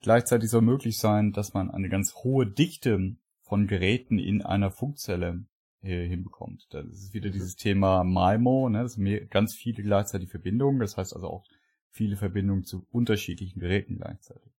[0.00, 5.44] Gleichzeitig soll möglich sein, dass man eine ganz hohe Dichte von Geräten in einer Funkzelle
[5.80, 6.66] hinbekommt.
[6.70, 8.82] Das ist wieder dieses Thema MIMO, ne?
[8.82, 11.44] das sind ganz viele gleichzeitig Verbindungen, das heißt also auch
[11.90, 14.52] viele Verbindungen zu unterschiedlichen Geräten gleichzeitig.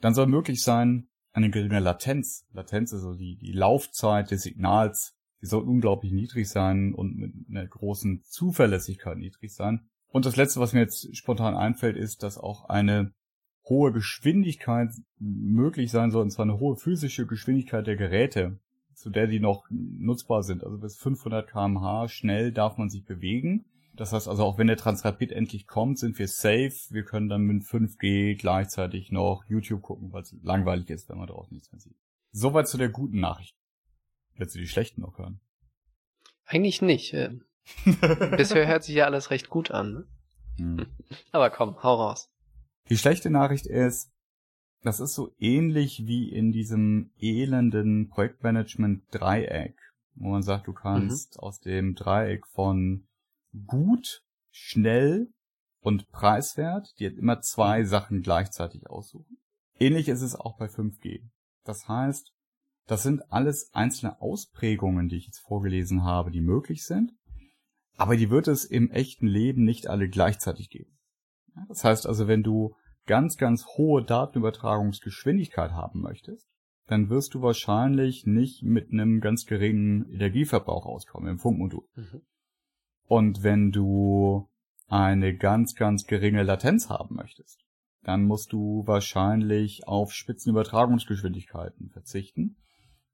[0.00, 2.46] Dann soll möglich sein, eine geringe Latenz.
[2.52, 7.66] Latenz also die, die Laufzeit des Signals, die soll unglaublich niedrig sein und mit einer
[7.66, 9.88] großen Zuverlässigkeit niedrig sein.
[10.08, 13.12] Und das letzte, was mir jetzt spontan einfällt, ist, dass auch eine
[13.64, 18.58] hohe Geschwindigkeit möglich sein soll, und zwar eine hohe physische Geschwindigkeit der Geräte,
[19.02, 20.64] zu der die noch nutzbar sind.
[20.64, 23.64] Also bis 500 kmh schnell darf man sich bewegen.
[23.94, 26.72] Das heißt also, auch wenn der Transrapid endlich kommt, sind wir safe.
[26.90, 31.26] Wir können dann mit 5G gleichzeitig noch YouTube gucken, weil es langweilig ist, wenn man
[31.26, 31.96] da auch nichts mehr sieht.
[32.30, 33.56] Soweit zu der guten Nachricht.
[34.36, 35.40] Willst du die schlechten noch hören?
[36.46, 37.12] Eigentlich nicht.
[37.12, 37.40] Äh.
[38.36, 39.92] Bisher hört sich ja alles recht gut an.
[39.92, 40.06] Ne?
[40.58, 40.86] Hm.
[41.32, 42.30] Aber komm, hau raus.
[42.88, 44.11] Die schlechte Nachricht ist,
[44.82, 49.76] das ist so ähnlich wie in diesem elenden Projektmanagement-Dreieck,
[50.14, 51.40] wo man sagt, du kannst mhm.
[51.40, 53.06] aus dem Dreieck von
[53.66, 55.28] gut, schnell
[55.80, 59.38] und preiswert dir immer zwei Sachen gleichzeitig aussuchen.
[59.78, 61.22] Ähnlich ist es auch bei 5G.
[61.64, 62.32] Das heißt,
[62.86, 67.12] das sind alles einzelne Ausprägungen, die ich jetzt vorgelesen habe, die möglich sind,
[67.96, 70.98] aber die wird es im echten Leben nicht alle gleichzeitig geben.
[71.68, 72.74] Das heißt also, wenn du
[73.06, 76.48] ganz, ganz hohe Datenübertragungsgeschwindigkeit haben möchtest,
[76.86, 81.86] dann wirst du wahrscheinlich nicht mit einem ganz geringen Energieverbrauch auskommen im Funkmodul.
[81.94, 82.22] Mhm.
[83.06, 84.48] Und wenn du
[84.88, 87.64] eine ganz, ganz geringe Latenz haben möchtest,
[88.02, 92.56] dann musst du wahrscheinlich auf Spitzenübertragungsgeschwindigkeiten verzichten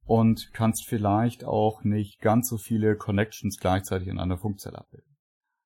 [0.05, 5.17] und kannst vielleicht auch nicht ganz so viele Connections gleichzeitig in einer Funkzelle abbilden.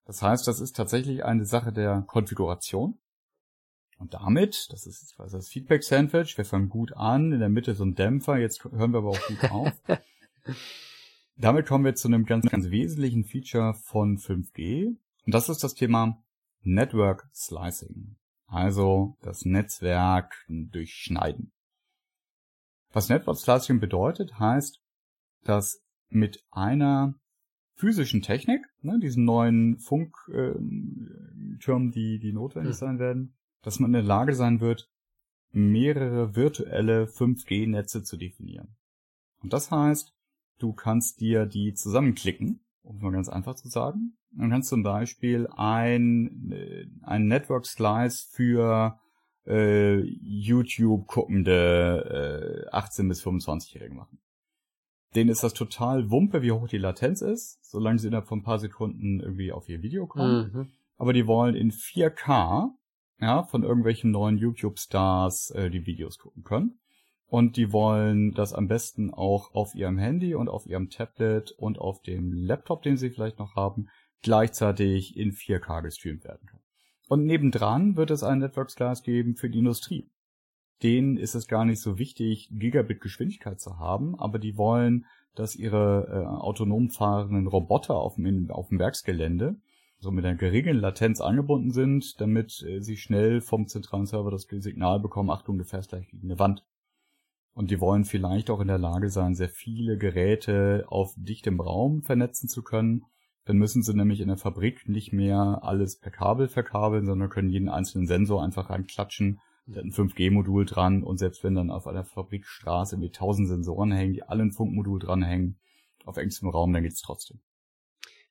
[0.04, 2.98] Das heißt, das ist tatsächlich eine Sache der Konfiguration
[4.02, 7.94] und damit, das ist das Feedback-Sandwich, wir fangen gut an, in der Mitte so ein
[7.94, 9.72] Dämpfer, jetzt hören wir aber auch gut auf.
[11.36, 14.96] damit kommen wir zu einem ganz, ganz wesentlichen Feature von 5G.
[15.24, 16.20] Und das ist das Thema
[16.62, 18.16] Network Slicing.
[18.46, 21.52] Also das Netzwerk durchschneiden.
[22.92, 24.82] Was Network Slicing bedeutet, heißt,
[25.44, 27.14] dass mit einer
[27.76, 32.78] physischen Technik, ne, diesen neuen Funktürmen, äh, die, die notwendig hm.
[32.78, 34.90] sein werden, dass man in der Lage sein wird,
[35.52, 38.76] mehrere virtuelle 5G-Netze zu definieren.
[39.40, 40.14] Und das heißt,
[40.58, 44.16] du kannst dir die zusammenklicken, um mal ganz einfach zu sagen.
[44.30, 48.98] Man kannst zum Beispiel ein, äh, ein Network Slice für
[49.46, 54.18] äh, YouTube guckende äh, 18 bis 25-Jährige machen.
[55.14, 58.44] Denen ist das total Wumpe, wie hoch die Latenz ist, solange sie innerhalb von ein
[58.44, 60.50] paar Sekunden irgendwie auf ihr Video kommen.
[60.52, 60.68] Mhm.
[60.96, 62.70] Aber die wollen in 4K
[63.22, 66.78] ja, von irgendwelchen neuen YouTube-Stars äh, die Videos gucken können.
[67.26, 71.78] Und die wollen das am besten auch auf ihrem Handy und auf ihrem Tablet und
[71.78, 73.88] auf dem Laptop, den sie vielleicht noch haben,
[74.22, 76.62] gleichzeitig in 4K gestreamt werden können.
[77.08, 80.10] Und nebendran wird es ein Network Slice geben für die Industrie.
[80.82, 86.08] Denen ist es gar nicht so wichtig, Gigabit-Geschwindigkeit zu haben, aber die wollen, dass ihre
[86.08, 89.56] äh, autonom fahrenden Roboter auf dem, auf dem Werksgelände
[90.02, 94.48] so mit einer geringen Latenz angebunden sind, damit äh, sie schnell vom zentralen Server das
[94.50, 96.64] Signal bekommen, Achtung, du fährst gleich gegen eine Wand.
[97.54, 102.02] Und die wollen vielleicht auch in der Lage sein, sehr viele Geräte auf dichtem Raum
[102.02, 103.04] vernetzen zu können.
[103.44, 107.50] Dann müssen sie nämlich in der Fabrik nicht mehr alles per Kabel verkabeln, sondern können
[107.50, 109.38] jeden einzelnen Sensor einfach reinklatschen.
[109.66, 114.14] Da ein 5G-Modul dran und selbst wenn dann auf einer Fabrikstraße mit tausend Sensoren hängen,
[114.14, 115.60] die alle ein Funkmodul dranhängen,
[116.04, 117.38] auf engstem Raum, dann geht's trotzdem.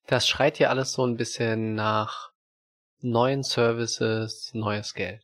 [0.08, 2.32] Das schreit ja alles so ein bisschen nach
[3.02, 5.24] neuen Services, neues Geld.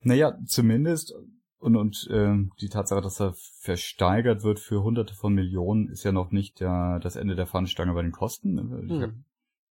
[0.00, 1.14] Naja, zumindest
[1.60, 6.12] und, und äh, die Tatsache, dass er versteigert wird für hunderte von Millionen, ist ja
[6.12, 8.58] noch nicht der, das Ende der Fahnenstange bei den Kosten.
[8.58, 9.02] Hm.
[9.02, 9.10] Hab,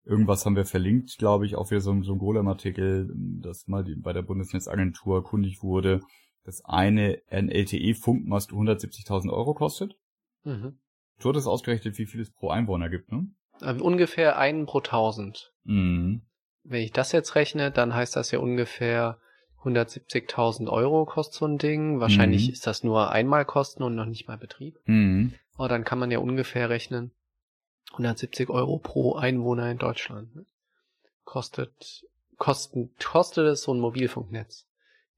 [0.04, 3.94] irgendwas haben wir verlinkt, glaube ich, auch wieder so, so ein Golem-Artikel, dass mal die,
[3.94, 6.00] bei der Bundesnetzagentur kundig wurde,
[6.44, 9.96] dass eine NLTE-Funkmast 170.000 Euro kostet.
[10.44, 10.78] Mhm.
[11.20, 13.28] Du hattest ausgerechnet, wie viel es pro Einwohner gibt, ne?
[13.62, 15.52] Ähm, ungefähr einen pro tausend.
[15.64, 16.22] Mhm.
[16.64, 19.18] Wenn ich das jetzt rechne, dann heißt das ja ungefähr
[19.64, 22.00] 170.000 Euro kostet so ein Ding.
[22.00, 22.52] Wahrscheinlich mhm.
[22.52, 24.78] ist das nur einmal Kosten und noch nicht mal Betrieb.
[24.84, 25.34] Mhm.
[25.54, 27.10] Aber dann kann man ja ungefähr rechnen.
[27.92, 30.34] 170 Euro pro Einwohner in Deutschland.
[30.36, 30.44] Ne?
[31.24, 32.04] Kostet,
[32.36, 34.66] kosten, kostet es so ein Mobilfunknetz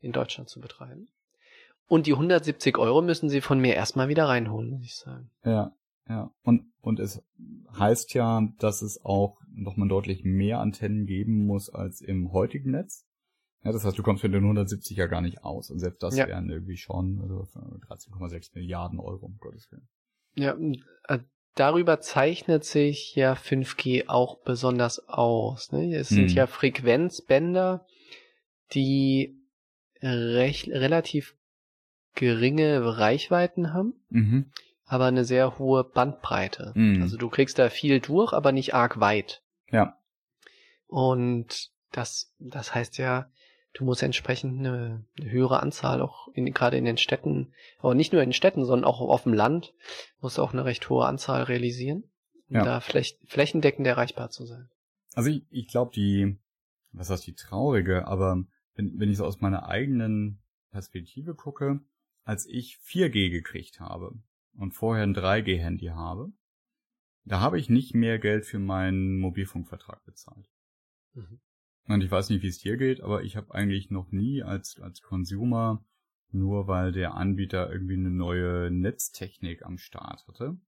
[0.00, 1.09] in Deutschland zu betreiben.
[1.88, 5.31] Und die 170 Euro müssen sie von mir erstmal wieder reinholen, muss ich sagen.
[5.44, 5.72] Ja,
[6.10, 6.34] ja.
[6.42, 7.22] Und, und es
[7.78, 13.06] heißt ja, dass es auch nochmal deutlich mehr Antennen geben muss als im heutigen Netz.
[13.62, 15.70] Ja, das heißt, du kommst mit den 170 ja gar nicht aus.
[15.70, 16.26] Und selbst das ja.
[16.26, 17.46] wären irgendwie schon also
[17.88, 19.88] 13,6 Milliarden Euro, um Gottes Willen.
[20.34, 20.56] Ja,
[21.08, 21.20] äh,
[21.54, 25.70] darüber zeichnet sich ja 5G auch besonders aus.
[25.72, 25.94] Ne?
[25.94, 26.36] Es sind hm.
[26.36, 27.86] ja Frequenzbänder,
[28.72, 29.36] die
[30.02, 31.36] recht, relativ
[32.14, 34.50] geringe Reichweiten haben, mhm.
[34.90, 36.72] Aber eine sehr hohe Bandbreite.
[36.74, 37.00] Mhm.
[37.00, 39.40] Also du kriegst da viel durch, aber nicht arg weit.
[39.70, 39.96] Ja.
[40.88, 43.31] Und das, das heißt ja,
[43.72, 48.12] du musst entsprechend eine, eine höhere Anzahl auch in, gerade in den Städten, aber nicht
[48.12, 49.74] nur in den Städten, sondern auch auf dem Land,
[50.20, 52.03] musst du auch eine recht hohe Anzahl realisieren,
[52.48, 52.64] um ja.
[52.64, 54.70] da fläch, flächendeckend erreichbar zu sein.
[55.14, 56.37] Also ich, ich glaube die,
[56.90, 58.42] was heißt die traurige, aber
[58.74, 61.79] wenn, wenn ich so aus meiner eigenen Perspektive gucke,
[62.24, 64.18] als ich 4G gekriegt habe
[64.60, 66.32] und vorher ein 3G-Handy habe,
[67.24, 70.48] da habe ich nicht mehr Geld für meinen Mobilfunkvertrag bezahlt.
[71.14, 71.40] Mhm.
[71.86, 74.78] Und ich weiß nicht, wie es dir geht, aber ich habe eigentlich noch nie als,
[74.80, 75.84] als Consumer,
[76.30, 80.58] nur weil der Anbieter irgendwie eine neue Netztechnik am Start hatte,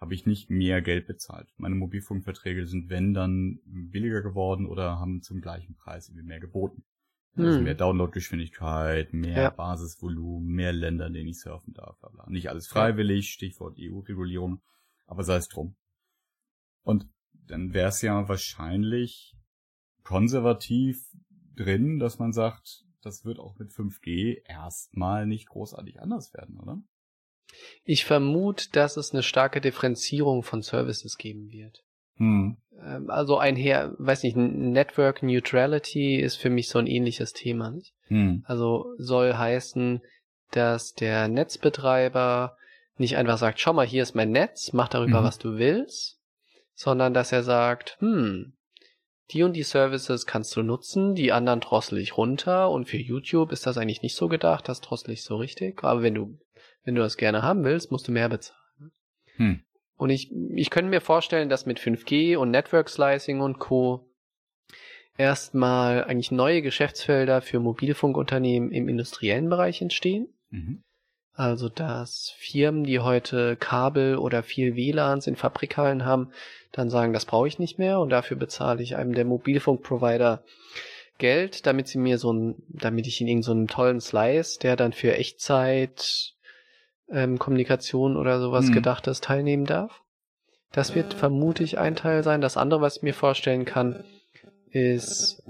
[0.00, 1.52] habe ich nicht mehr Geld bezahlt.
[1.58, 6.82] Meine Mobilfunkverträge sind, wenn dann, billiger geworden oder haben zum gleichen Preis irgendwie mehr geboten.
[7.36, 7.64] Also hm.
[7.64, 9.50] mehr Downloadgeschwindigkeit, mehr ja.
[9.50, 11.98] Basisvolumen, mehr Länder, in denen ich surfen darf.
[11.98, 12.30] Bla bla.
[12.30, 14.62] Nicht alles freiwillig, Stichwort EU-Regulierung,
[15.06, 15.76] aber sei es drum.
[16.82, 19.34] Und dann wäre es ja wahrscheinlich
[20.02, 21.02] konservativ
[21.56, 26.82] drin, dass man sagt, das wird auch mit 5G erstmal nicht großartig anders werden, oder?
[27.84, 31.84] Ich vermute, dass es eine starke Differenzierung von Services geben wird.
[32.16, 32.56] Hm.
[32.80, 37.70] Ähm, also einher, weiß nicht, Network Neutrality ist für mich so ein ähnliches Thema.
[37.70, 37.94] Nicht?
[38.08, 38.44] Hm.
[38.46, 40.02] Also soll heißen,
[40.50, 42.56] dass der Netzbetreiber
[42.96, 45.24] nicht einfach sagt, schau mal, hier ist mein Netz, mach darüber, mhm.
[45.24, 46.20] was du willst,
[46.74, 48.52] sondern dass er sagt, hm,
[49.30, 53.52] die und die Services kannst du nutzen, die anderen drossel ich runter und für YouTube
[53.52, 56.38] ist das eigentlich nicht so gedacht, das drossel ich so richtig, aber wenn du,
[56.84, 58.92] wenn du das gerne haben willst, musst du mehr bezahlen.
[59.36, 59.63] Hm.
[59.96, 64.06] Und ich, ich könnte mir vorstellen, dass mit 5G und Network Slicing und Co.
[65.16, 70.28] erstmal eigentlich neue Geschäftsfelder für Mobilfunkunternehmen im industriellen Bereich entstehen.
[70.50, 70.82] Mhm.
[71.36, 76.30] Also, dass Firmen, die heute Kabel oder viel WLANs in Fabrikhallen haben,
[76.70, 80.44] dann sagen, das brauche ich nicht mehr und dafür bezahle ich einem der Mobilfunkprovider
[81.18, 84.92] Geld, damit sie mir so ein, damit ich ihnen so einen tollen Slice, der dann
[84.92, 86.33] für Echtzeit
[87.08, 88.72] ähm, Kommunikation oder sowas hm.
[88.72, 90.02] gedachtes teilnehmen darf.
[90.72, 92.40] Das wird vermutlich ein Teil sein.
[92.40, 94.04] Das andere, was ich mir vorstellen kann,
[94.70, 95.42] ist,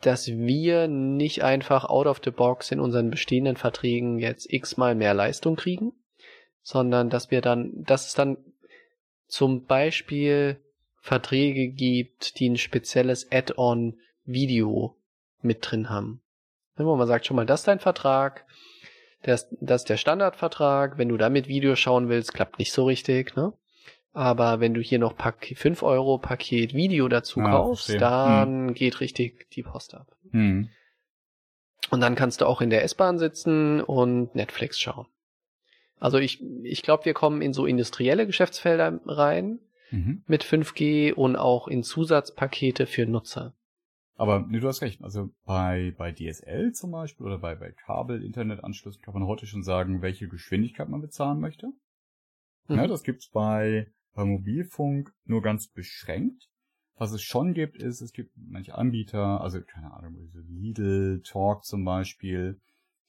[0.00, 5.14] dass wir nicht einfach out of the box in unseren bestehenden Verträgen jetzt x-mal mehr
[5.14, 5.92] Leistung kriegen,
[6.62, 8.36] sondern dass wir dann, dass es dann
[9.26, 10.60] zum Beispiel
[11.00, 14.96] Verträge gibt, die ein spezielles Add-on Video
[15.42, 16.22] mit drin haben.
[16.76, 18.46] Wo man sagt, schon mal, das ist dein Vertrag,
[19.24, 20.98] das, das ist der Standardvertrag.
[20.98, 23.52] Wenn du damit Video schauen willst, klappt nicht so richtig, ne?
[24.12, 28.00] Aber wenn du hier noch Paket, 5 Euro Paket Video dazu ja, kaufst, verstehe.
[28.00, 28.74] dann hm.
[28.74, 30.06] geht richtig die Post ab.
[30.30, 30.68] Hm.
[31.90, 35.06] Und dann kannst du auch in der S-Bahn sitzen und Netflix schauen.
[35.98, 39.58] Also ich, ich glaube, wir kommen in so industrielle Geschäftsfelder rein
[39.90, 40.22] mhm.
[40.26, 43.54] mit 5G und auch in Zusatzpakete für Nutzer.
[44.16, 45.02] Aber nee, du hast recht.
[45.02, 50.02] Also bei, bei DSL zum Beispiel oder bei, bei Kabel-Internetanschlüssen kann man heute schon sagen,
[50.02, 51.72] welche Geschwindigkeit man bezahlen möchte.
[52.68, 52.76] Mhm.
[52.76, 56.48] Ja, das gibt's bei, bei Mobilfunk nur ganz beschränkt.
[56.96, 61.84] Was es schon gibt, ist, es gibt manche Anbieter, also keine Ahnung, Lidl, Talk zum
[61.84, 62.60] Beispiel,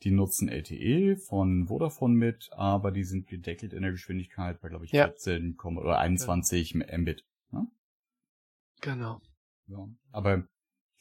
[0.01, 4.85] die nutzen LTE von Vodafone mit, aber die sind gedeckelt in der Geschwindigkeit bei, glaube
[4.85, 5.05] ich, Ja.
[5.05, 7.25] 14 oder 21 Mbit.
[7.51, 7.67] Ne?
[8.81, 9.21] Genau.
[9.67, 9.87] Ja.
[10.11, 10.47] Aber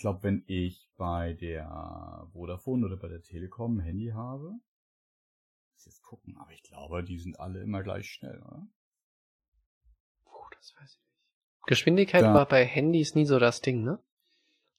[0.04, 4.52] glaube, wenn ich bei der Vodafone oder bei der Telekom ein Handy habe,
[5.72, 8.66] muss jetzt gucken, aber ich glaube, die sind alle immer gleich schnell, oder?
[10.26, 11.66] Puh, das weiß ich nicht.
[11.66, 13.98] Geschwindigkeit Da- war bei Handys nie so das Ding, ne?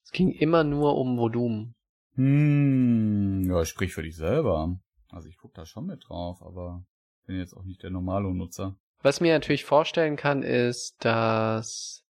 [0.04, 1.74] Es ging immer nur um Volumen.
[2.14, 4.78] Hm, ja, sprich für dich selber.
[5.08, 6.84] Also ich guck da schon mit drauf, aber
[7.26, 8.76] bin jetzt auch nicht der Normalo-Nutzer.
[9.02, 12.04] Was ich mir natürlich vorstellen kann, ist, dass,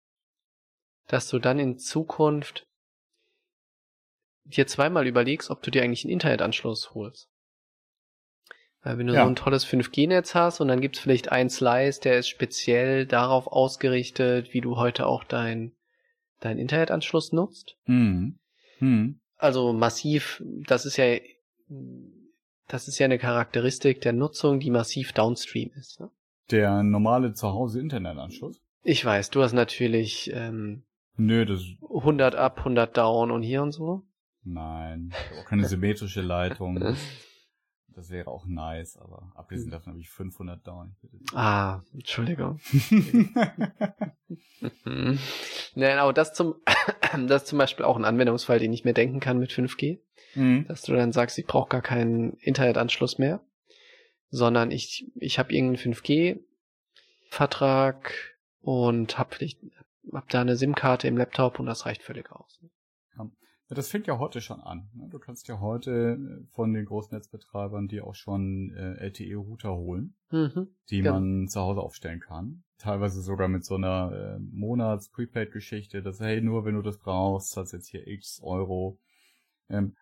[1.06, 2.66] dass du dann in Zukunft
[4.44, 7.28] dir zweimal überlegst, ob du dir eigentlich einen Internetanschluss holst.
[8.82, 9.22] Weil wenn du Ja.
[9.22, 13.46] so ein tolles 5G-Netz hast und dann gibt's vielleicht einen Slice, der ist speziell darauf
[13.46, 15.72] ausgerichtet, wie du heute auch dein,
[16.40, 17.76] dein Internetanschluss nutzt.
[17.84, 18.38] Hm.
[18.78, 19.20] Hm.
[19.36, 21.18] Also massiv, das ist ja,
[22.68, 26.00] das ist ja eine Charakteristik der Nutzung, die massiv downstream ist.
[26.00, 26.10] Ne?
[26.50, 28.60] Der normale Zuhause-Internetanschluss?
[28.82, 30.82] Ich weiß, du hast natürlich ähm,
[31.16, 34.02] Nö, das, 100 up, 100 down und hier und so.
[34.44, 35.10] Nein.
[35.12, 36.96] Ich hab auch keine symmetrische Leitung.
[37.88, 40.96] Das wäre auch nice, aber abgesehen davon habe ich 500 down.
[41.32, 42.58] Ah, Entschuldigung.
[44.84, 44.84] Mhm.
[45.74, 46.54] Nein, aber das zum,
[47.28, 50.00] das ist zum Beispiel auch ein Anwendungsfall, den ich mir denken kann mit 5G,
[50.32, 50.66] Hm.
[50.66, 53.40] dass du dann sagst, ich brauche gar keinen Internetanschluss mehr,
[54.30, 58.12] sondern ich, ich habe irgendeinen 5G-Vertrag
[58.60, 59.36] und habe
[60.12, 62.60] hab da eine SIM-Karte im Laptop und das reicht völlig aus.
[63.68, 64.88] Das fängt ja heute schon an.
[64.92, 65.08] ne?
[65.10, 70.68] Du kannst ja heute äh, von den Großnetzbetreibern dir auch schon äh, LTE-Router holen, Mhm.
[70.90, 71.12] die Ja.
[71.12, 72.62] man zu Hause aufstellen kann.
[72.78, 77.72] Teilweise sogar mit so einer äh, Monats-Prepaid-Geschichte, dass hey, nur wenn du das brauchst, zahlst
[77.72, 78.98] jetzt hier x Euro.
[79.68, 79.96] Ähm,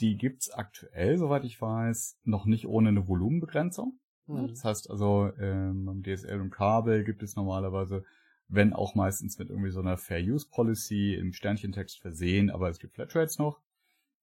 [0.00, 3.98] die gibt's aktuell, soweit ich weiß, noch nicht ohne eine Volumenbegrenzung.
[4.26, 4.48] Mhm.
[4.48, 8.04] Das heißt also, ähm, beim DSL und Kabel gibt es normalerweise,
[8.50, 12.78] wenn auch meistens mit irgendwie so einer Fair Use Policy im Sternchentext versehen, aber es
[12.78, 13.60] gibt Flatrates noch.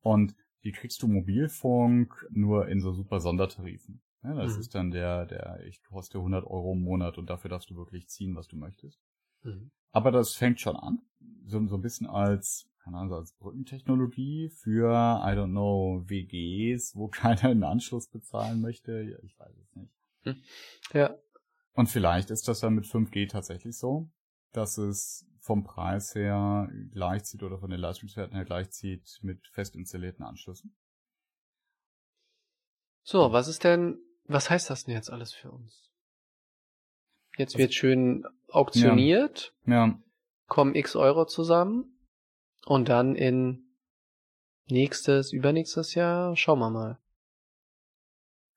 [0.02, 4.02] Und die kriegst du Mobilfunk nur in so super Sondertarifen.
[4.24, 4.60] Ja, das Mhm.
[4.60, 8.08] ist dann der, der, ich koste 100 Euro im Monat und dafür darfst du wirklich
[8.10, 9.00] ziehen, was du möchtest.
[9.44, 9.72] Mhm.
[9.92, 11.00] Aber das fängt schon an.
[11.46, 17.08] So, so ein bisschen als, keine Ahnung, als Brückentechnologie für, I don't know, WGs, wo
[17.08, 19.02] keiner einen Anschluss bezahlen möchte.
[19.04, 19.94] Ja, ich weiß es nicht.
[20.94, 21.16] Ja,
[21.74, 24.10] Und vielleicht ist das dann mit 5G tatsächlich so,
[24.58, 30.26] dass es vom Preis her gleichzieht oder von den Leistungswerten her gleichzieht mit fest installierten
[30.26, 30.76] Anschlüssen.
[33.04, 35.90] So, was ist denn, was heißt das denn jetzt alles für uns?
[37.38, 39.98] Jetzt Also- wird schön auktioniert, Ja,
[40.48, 42.00] kommen x Euro zusammen
[42.66, 43.64] und dann in
[44.70, 47.00] nächstes, übernächstes Jahr, schauen wir mal.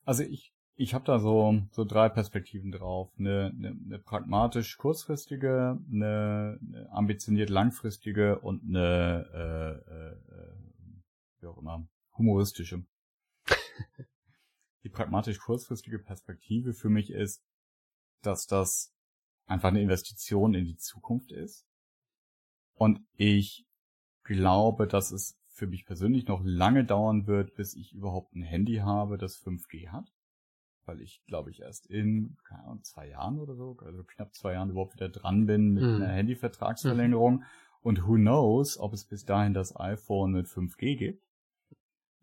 [0.07, 3.13] also ich, ich habe da so, so drei Perspektiven drauf.
[3.19, 10.53] Eine, eine, eine pragmatisch kurzfristige, eine, eine ambitioniert langfristige und eine, äh, äh, äh,
[11.41, 12.83] wie auch immer, humoristische.
[14.83, 17.45] Die pragmatisch kurzfristige Perspektive für mich ist,
[18.23, 18.95] dass das
[19.45, 21.67] einfach eine Investition in die Zukunft ist.
[22.73, 23.67] Und ich
[24.25, 28.77] glaube, dass es für mich persönlich noch lange dauern wird, bis ich überhaupt ein Handy
[28.77, 30.11] habe, das 5G hat.
[30.91, 34.55] Weil ich, glaube ich, erst in keine Ahnung, zwei Jahren oder so, also knapp zwei
[34.55, 36.03] Jahren überhaupt wieder dran bin mit Mhm.
[36.03, 37.45] einer Handyvertragsverlängerung.
[37.81, 41.23] Und who knows, ob es bis dahin das iPhone mit 5G gibt.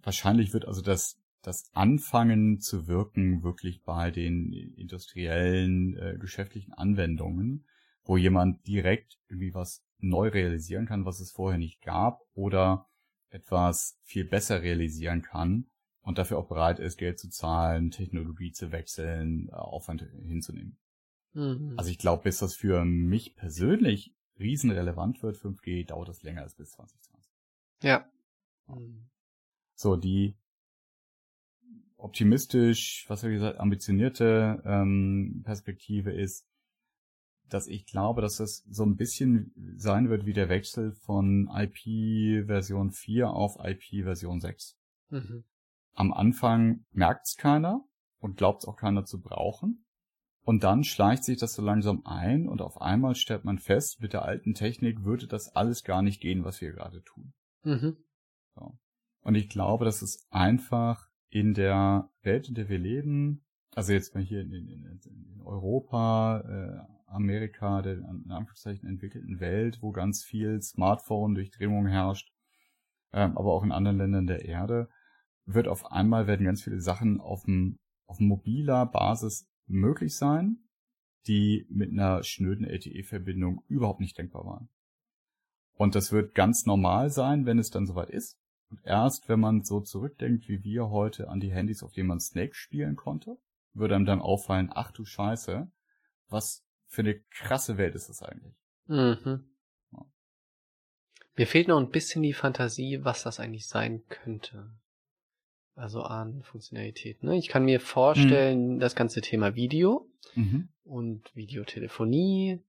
[0.03, 7.65] Wahrscheinlich wird also das, das Anfangen zu wirken wirklich bei den industriellen, äh, geschäftlichen Anwendungen,
[8.03, 12.89] wo jemand direkt irgendwie was neu realisieren kann, was es vorher nicht gab, oder
[13.29, 15.69] etwas viel besser realisieren kann
[16.07, 20.77] und dafür auch bereit ist, Geld zu zahlen, Technologie zu wechseln, äh, Aufwand hinzunehmen.
[21.33, 21.73] Mhm.
[21.75, 26.55] Also ich glaube, bis das für mich persönlich riesenrelevant wird, 5G, dauert es länger als
[26.55, 27.33] bis 2020.
[27.83, 28.09] ja.
[28.67, 29.09] Mhm.
[29.75, 30.37] So, die
[31.97, 36.47] optimistisch, was habe ich gesagt, ambitionierte ähm, Perspektive ist,
[37.49, 42.47] dass ich glaube, dass das so ein bisschen sein wird wie der Wechsel von IP
[42.47, 44.77] Version 4 auf IP Version 6.
[45.09, 45.43] Mhm.
[45.97, 47.83] Am Anfang merkt's keiner
[48.19, 49.83] und glaubt auch keiner zu brauchen.
[50.41, 54.13] Und dann schleicht sich das so langsam ein und auf einmal stellt man fest, mit
[54.13, 57.33] der alten Technik würde das alles gar nicht gehen, was wir gerade tun.
[57.63, 57.97] Mhm.
[58.53, 58.77] So.
[59.21, 63.43] Und ich glaube, das ist einfach in der Welt, in der wir leben,
[63.73, 69.79] also jetzt mal hier in, in, in Europa, äh, Amerika, der in Anführungszeichen entwickelten Welt,
[69.81, 72.31] wo ganz viel Smartphone-Durchdringung herrscht,
[73.13, 74.89] ähm, aber auch in anderen Ländern der Erde,
[75.47, 80.57] wird auf einmal werden ganz viele Sachen auf, dem, auf mobiler Basis möglich sein,
[81.25, 84.69] die mit einer schnöden LTE-Verbindung überhaupt nicht denkbar waren.
[85.73, 88.37] Und das wird ganz normal sein, wenn es dann soweit ist.
[88.69, 92.19] Und erst wenn man so zurückdenkt, wie wir heute an die Handys, auf denen man
[92.19, 93.37] Snake spielen konnte,
[93.73, 95.71] würde einem dann auffallen, ach du Scheiße,
[96.27, 98.55] was für eine krasse Welt ist das eigentlich.
[98.87, 99.49] Mhm.
[99.91, 100.05] Ja.
[101.37, 104.71] Mir fehlt noch ein bisschen die Fantasie, was das eigentlich sein könnte.
[105.77, 107.21] Also an Funktionalität.
[107.23, 107.37] Ne?
[107.37, 108.79] Ich kann mir vorstellen, mhm.
[108.79, 110.69] das ganze Thema Video mhm.
[110.83, 112.59] und Videotelefonie,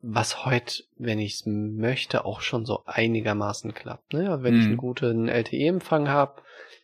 [0.00, 4.12] was heute, wenn ich es möchte, auch schon so einigermaßen klappt.
[4.12, 4.42] Ne?
[4.42, 4.60] Wenn mhm.
[4.60, 6.42] ich einen guten LTE-Empfang habe,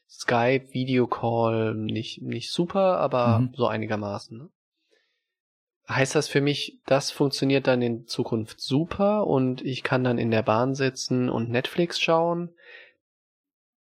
[0.09, 3.55] Skype, Videocall, nicht, nicht super, aber mhm.
[3.55, 4.37] so einigermaßen.
[4.37, 4.49] Ne?
[5.89, 10.33] Heißt das für mich, das funktioniert dann in Zukunft super und ich kann dann in
[10.33, 12.51] der Bahn sitzen und Netflix schauen?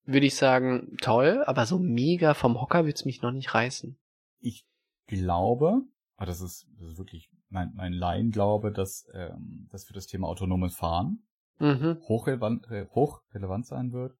[0.04, 3.96] Würde ich sagen, toll, aber so mega vom Hocker wird's mich noch nicht reißen.
[4.40, 4.66] Ich
[5.06, 5.82] glaube,
[6.16, 10.28] aber das ist, das ist wirklich mein, mein Laienglaube, dass, ähm, dass für das Thema
[10.28, 11.22] autonomes Fahren
[11.58, 11.98] mhm.
[12.08, 14.16] hochrelevant, äh, hochrelevant sein wird,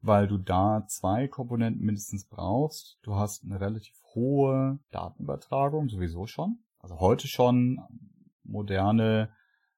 [0.00, 2.98] weil du da zwei Komponenten mindestens brauchst.
[3.02, 6.58] Du hast eine relativ hohe Datenübertragung, sowieso schon.
[6.78, 7.80] Also heute schon
[8.42, 9.32] moderne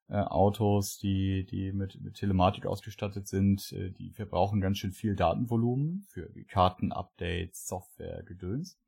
[0.08, 5.16] äh, Autos, die, die mit, mit Telematik ausgestattet sind, äh, die verbrauchen ganz schön viel
[5.16, 8.78] Datenvolumen für Kartenupdates, Software, Gedöns.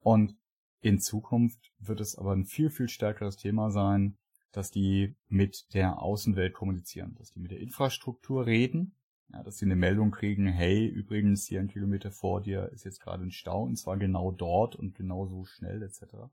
[0.00, 0.36] Und
[0.80, 4.16] in Zukunft wird es aber ein viel, viel stärkeres Thema sein,
[4.52, 8.94] dass die mit der Außenwelt kommunizieren, dass die mit der Infrastruktur reden,
[9.32, 13.00] ja, dass sie eine Meldung kriegen, hey, übrigens, hier ein Kilometer vor dir ist jetzt
[13.00, 16.30] gerade ein Stau und zwar genau dort und genau so schnell etc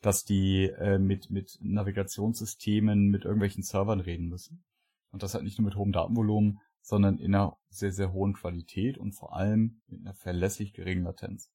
[0.00, 4.64] dass die äh, mit, mit Navigationssystemen, mit irgendwelchen Servern reden müssen.
[5.10, 8.98] Und das halt nicht nur mit hohem Datenvolumen, sondern in einer sehr, sehr hohen Qualität
[8.98, 11.50] und vor allem mit einer verlässlich geringen Latenz.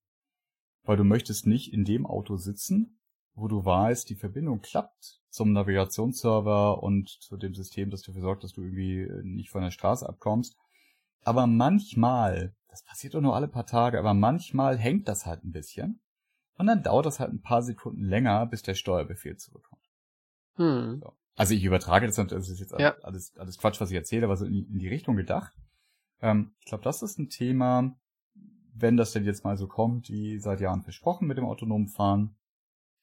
[0.84, 3.00] Weil du möchtest nicht in dem Auto sitzen,
[3.36, 8.44] wo du weißt, die Verbindung klappt zum Navigationsserver und zu dem System, das dafür sorgt,
[8.44, 10.56] dass du irgendwie äh, nicht von der Straße abkommst.
[11.22, 15.52] Aber manchmal, das passiert doch nur alle paar Tage, aber manchmal hängt das halt ein
[15.52, 16.02] bisschen.
[16.58, 19.82] Und dann dauert das halt ein paar Sekunden länger, bis der Steuerbefehl zurückkommt.
[20.56, 21.00] Hm.
[21.02, 21.14] So.
[21.36, 22.96] Also ich übertrage das, das ist jetzt ja.
[23.02, 25.54] alles, alles Quatsch, was ich erzähle, aber so in die, in die Richtung gedacht.
[26.22, 27.96] Ähm, ich glaube, das ist ein Thema,
[28.74, 32.36] wenn das denn jetzt mal so kommt, wie seit Jahren versprochen mit dem autonomen Fahren.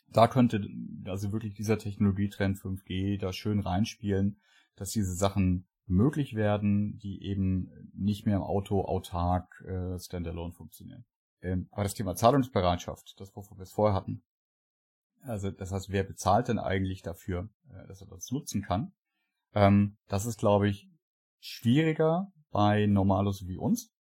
[0.09, 0.69] Da könnte
[1.07, 4.41] also wirklich dieser Technologietrend 5G da schön reinspielen,
[4.77, 11.05] dass diese Sachen möglich werden, die eben nicht mehr im Auto autark äh, standalone funktionieren.
[11.43, 14.23] Ähm, aber das Thema Zahlungsbereitschaft, das wovon wir es vorher hatten,
[15.23, 18.93] also das heißt, wer bezahlt denn eigentlich dafür, äh, dass er das nutzen kann?
[19.55, 20.89] Ähm, das ist, glaube ich,
[21.41, 23.93] schwieriger bei Normalos wie uns,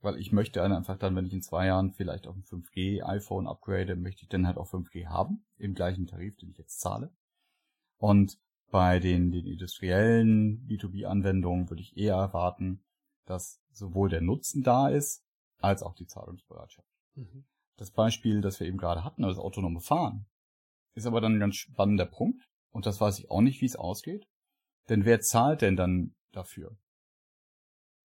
[0.00, 3.46] weil ich möchte einfach dann, wenn ich in zwei Jahren vielleicht auf ein 5G iPhone
[3.46, 7.12] upgrade, möchte ich dann halt auch 5G haben, im gleichen Tarif, den ich jetzt zahle.
[7.98, 8.38] Und
[8.70, 12.82] bei den, den industriellen B2B-Anwendungen würde ich eher erwarten,
[13.26, 15.24] dass sowohl der Nutzen da ist,
[15.62, 16.88] als auch die Zahlungsbereitschaft.
[17.14, 17.44] Mhm.
[17.76, 20.26] Das Beispiel, das wir eben gerade hatten, das autonome Fahren,
[20.94, 22.46] ist aber dann ein ganz spannender Punkt.
[22.70, 24.28] Und das weiß ich auch nicht, wie es ausgeht.
[24.88, 26.76] Denn wer zahlt denn dann dafür?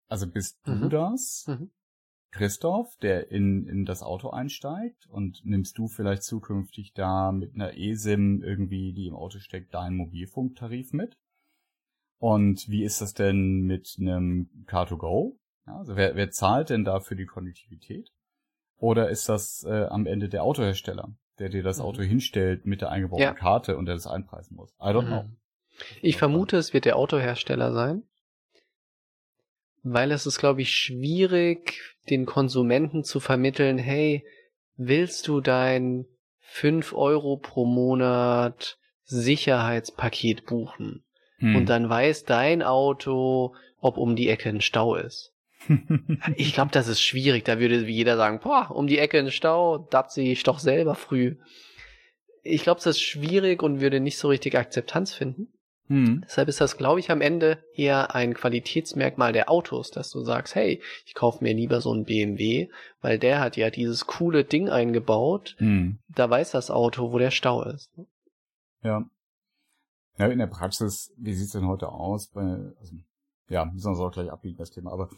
[0.07, 0.81] Also bist mhm.
[0.81, 1.71] du das, mhm.
[2.31, 7.77] Christoph, der in, in das Auto einsteigt und nimmst du vielleicht zukünftig da mit einer
[7.77, 11.17] eSIM irgendwie, die im Auto steckt, deinen Mobilfunktarif mit?
[12.17, 15.37] Und wie ist das denn mit einem Car2Go?
[15.65, 18.11] Also wer, wer zahlt denn da für die Konnektivität?
[18.77, 21.09] Oder ist das äh, am Ende der Autohersteller,
[21.39, 21.85] der dir das mhm.
[21.85, 23.33] Auto hinstellt mit der eingebauten ja.
[23.33, 24.71] Karte und der das einpreisen muss?
[24.79, 25.07] I don't mhm.
[25.07, 25.25] know.
[26.01, 28.03] Ich vermute, es wird der Autohersteller sein,
[29.83, 34.25] weil es ist, glaube ich, schwierig, den Konsumenten zu vermitteln, hey,
[34.77, 36.05] willst du dein
[36.39, 41.03] 5 Euro pro Monat Sicherheitspaket buchen?
[41.37, 41.55] Hm.
[41.55, 45.34] Und dann weiß dein Auto, ob um die Ecke ein Stau ist
[46.35, 47.45] ich glaube, das ist schwierig.
[47.45, 50.59] Da würde jeder sagen, boah, um die Ecke in den Stau, das sehe ich doch
[50.59, 51.37] selber früh.
[52.43, 55.47] Ich glaube, das ist schwierig und würde nicht so richtig Akzeptanz finden.
[55.87, 56.23] Hm.
[56.25, 60.55] Deshalb ist das, glaube ich, am Ende eher ein Qualitätsmerkmal der Autos, dass du sagst,
[60.55, 62.69] hey, ich kaufe mir lieber so einen BMW,
[63.01, 65.55] weil der hat ja dieses coole Ding eingebaut.
[65.59, 65.99] Hm.
[66.09, 67.91] Da weiß das Auto, wo der Stau ist.
[68.81, 69.05] Ja.
[70.17, 72.29] Ja, in der Praxis, wie sieht's denn heute aus?
[72.29, 72.95] Bei, also,
[73.49, 75.09] ja, müssen wir uns auch gleich abbiegen, das Thema, aber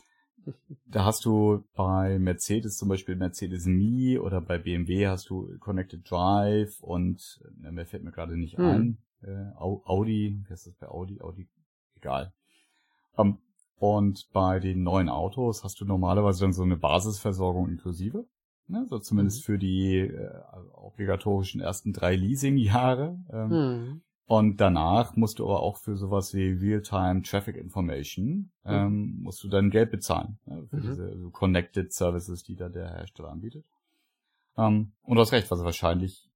[0.85, 6.09] da hast du bei Mercedes zum Beispiel Mercedes Me oder bei BMW hast du Connected
[6.09, 8.65] Drive und äh, mehr fällt mir gerade nicht Hm.
[8.65, 8.97] ein.
[9.21, 11.21] Äh, Au- Audi, wie heißt das bei Audi?
[11.21, 11.47] Audi,
[11.95, 12.33] egal.
[13.17, 13.37] Ähm,
[13.79, 18.25] und bei den neuen Autos hast du normalerweise dann so eine Basisversorgung inklusive.
[18.67, 18.85] Ne?
[18.89, 20.29] So zumindest für die äh,
[20.73, 23.19] obligatorischen ersten drei Leasingjahre.
[23.31, 24.01] Ähm, Hm.
[24.27, 29.47] Und danach musst du aber auch für sowas wie Real-Time Traffic Information, ähm, musst du
[29.47, 30.37] dann Geld bezahlen.
[30.45, 30.81] Ne, für Mhm.
[30.81, 33.65] diese so Connected Services, die da der Hersteller anbietet.
[34.57, 36.29] Ähm, und du hast recht, also wahrscheinlich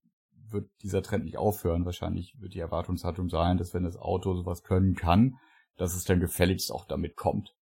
[0.49, 1.85] wird dieser Trend nicht aufhören.
[1.85, 5.35] Wahrscheinlich wird die Erwartungshaltung sein, dass wenn das Auto sowas können kann,
[5.77, 7.53] dass es dann gefälligst auch damit kommt.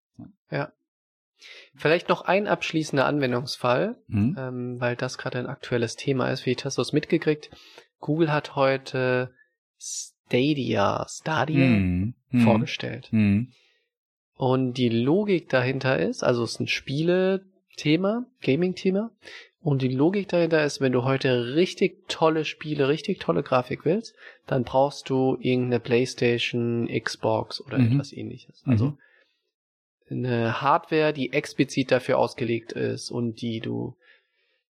[1.74, 4.36] Vielleicht noch ein abschließender Anwendungsfall, Hm?
[4.38, 6.44] ähm, weil das gerade ein aktuelles Thema ist.
[6.46, 7.50] Wie hast du es mitgekriegt?
[7.98, 9.32] Google hat heute
[10.30, 12.14] Stadia, Stadia Hm.
[12.30, 12.40] Hm.
[12.40, 13.08] vorgestellt.
[13.10, 13.48] Hm.
[14.36, 19.10] Und die Logik dahinter ist, also es ist ein Spiele-Thema, Gaming-Thema.
[19.60, 24.14] Und die Logik dahinter ist, wenn du heute richtig tolle Spiele, richtig tolle Grafik willst,
[24.46, 27.92] dann brauchst du irgendeine Playstation, Xbox oder Mhm.
[27.92, 28.62] etwas ähnliches.
[28.64, 28.96] Also
[30.08, 33.96] eine Hardware, die explizit dafür ausgelegt ist und die du,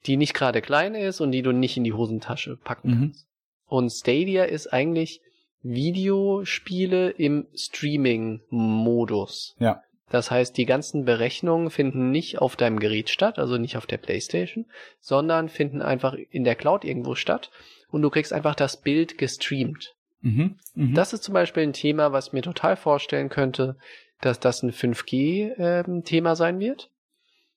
[0.07, 2.99] die nicht gerade klein ist und die du nicht in die Hosentasche packen Mhm.
[3.01, 3.27] kannst.
[3.67, 5.21] Und Stadia ist eigentlich
[5.63, 9.57] Videospiele im Streaming-Modus.
[9.59, 9.83] Ja.
[10.11, 13.99] Das heißt, die ganzen Berechnungen finden nicht auf deinem Gerät statt, also nicht auf der
[13.99, 14.67] Playstation,
[14.99, 17.51] sondern finden einfach in der Cloud irgendwo statt
[17.91, 19.95] und du kriegst einfach das Bild gestreamt.
[20.21, 20.57] Mhm.
[20.75, 20.95] Mhm.
[20.95, 23.77] Das ist zum Beispiel ein Thema, was ich mir total vorstellen könnte,
[24.21, 26.91] dass das ein 5G-Thema sein wird.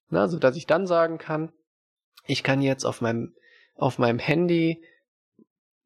[0.09, 1.51] Na, also, dass ich dann sagen kann,
[2.25, 3.33] ich kann jetzt auf meinem,
[3.75, 4.83] auf meinem Handy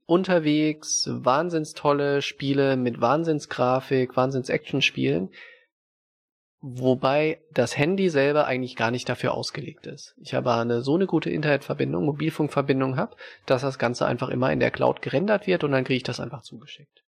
[0.08, 5.30] unterwegs wahnsinns tolle Spiele mit Wahnsinnsgrafik, Wahnsinns-Action spielen,
[6.62, 10.16] wobei das Handy selber eigentlich gar nicht dafür ausgelegt ist.
[10.18, 14.60] Ich aber eine so eine gute Internetverbindung, Mobilfunkverbindung habe, dass das Ganze einfach immer in
[14.60, 17.04] der Cloud gerendert wird und dann kriege ich das einfach zugeschickt.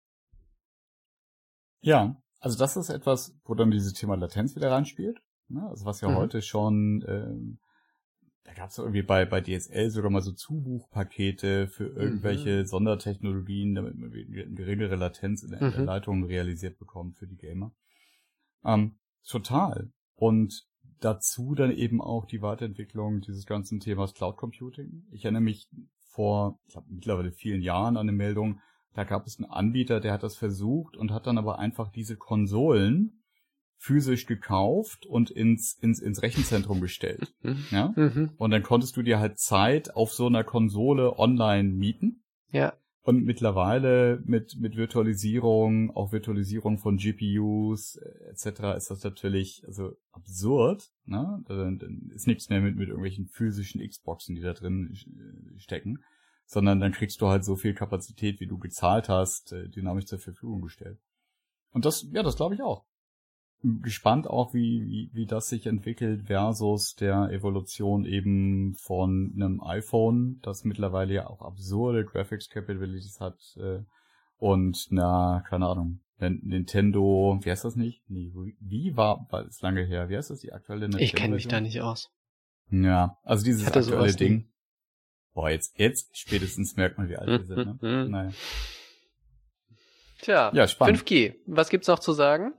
[1.83, 5.19] Ja, also das ist etwas, wo dann dieses Thema Latenz wieder reinspielt.
[5.49, 5.67] Ne?
[5.69, 6.17] Also was ja Mhm.
[6.17, 7.59] heute schon, ähm,
[8.47, 12.67] da gab es irgendwie bei, bei DSL sogar mal so Zubuchpakete für irgendwelche Mhm.
[12.67, 14.25] Sondertechnologien, damit man eine
[14.55, 15.87] geringere Latenz in der, in der Mhm.
[15.87, 17.73] Leitung realisiert bekommt für die Gamer.
[18.65, 19.91] Ähm, total.
[20.15, 20.65] Und
[21.01, 25.05] dazu dann eben auch die Weiterentwicklung dieses ganzen Themas Cloud Computing.
[25.11, 25.69] Ich erinnere mich
[26.09, 28.61] vor, ich glaube mittlerweile vielen Jahren an eine Meldung,
[28.95, 32.17] da gab es einen Anbieter, der hat das versucht und hat dann aber einfach diese
[32.17, 33.23] Konsolen
[33.79, 37.35] physisch gekauft und ins, ins, ins Rechenzentrum gestellt.
[37.71, 37.93] Ja?
[37.97, 38.33] Mhm.
[38.37, 42.23] Und dann konntest du dir halt Zeit auf so einer Konsole online mieten.
[42.51, 42.75] Ja.
[43.03, 48.77] Und mittlerweile mit, mit Virtualisierung, auch Virtualisierung von GPUs äh, etc.
[48.77, 50.91] ist das natürlich also absurd.
[51.05, 51.41] Ne?
[51.47, 56.01] Dann, dann ist nichts mehr mit, mit irgendwelchen physischen Xboxen, die da drin äh, stecken,
[56.47, 60.19] sondern dann kriegst du halt so viel Kapazität, wie du gezahlt hast, äh, dynamisch zur
[60.19, 60.99] Verfügung gestellt.
[61.71, 62.87] Und das, ja, das glaube ich auch.
[63.63, 70.39] Gespannt auch, wie, wie, wie das sich entwickelt versus der Evolution eben von einem iPhone,
[70.43, 73.81] das mittlerweile ja auch absurde Graphics Capabilities hat, äh,
[74.39, 78.03] und na, keine Ahnung, Nin- Nintendo, wie heißt das nicht?
[78.09, 78.31] Nee,
[78.61, 81.05] wie war, war ist lange her, wie heißt das, die aktuelle Nintendo?
[81.05, 82.11] Ich kenne mich da nicht aus.
[82.71, 84.13] Ja, also dieses aktuelle.
[84.15, 84.49] Ding.
[85.33, 88.07] Boah, jetzt, jetzt spätestens merkt man, wie alt wir sind, ne?
[88.11, 88.31] Naja.
[90.21, 91.01] Tja, Ja, spannend.
[91.03, 91.35] 5G.
[91.47, 92.53] Was gibt's noch zu sagen?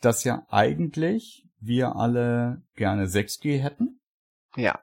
[0.00, 4.00] Dass ja eigentlich wir alle gerne 6G hätten.
[4.56, 4.80] Ja,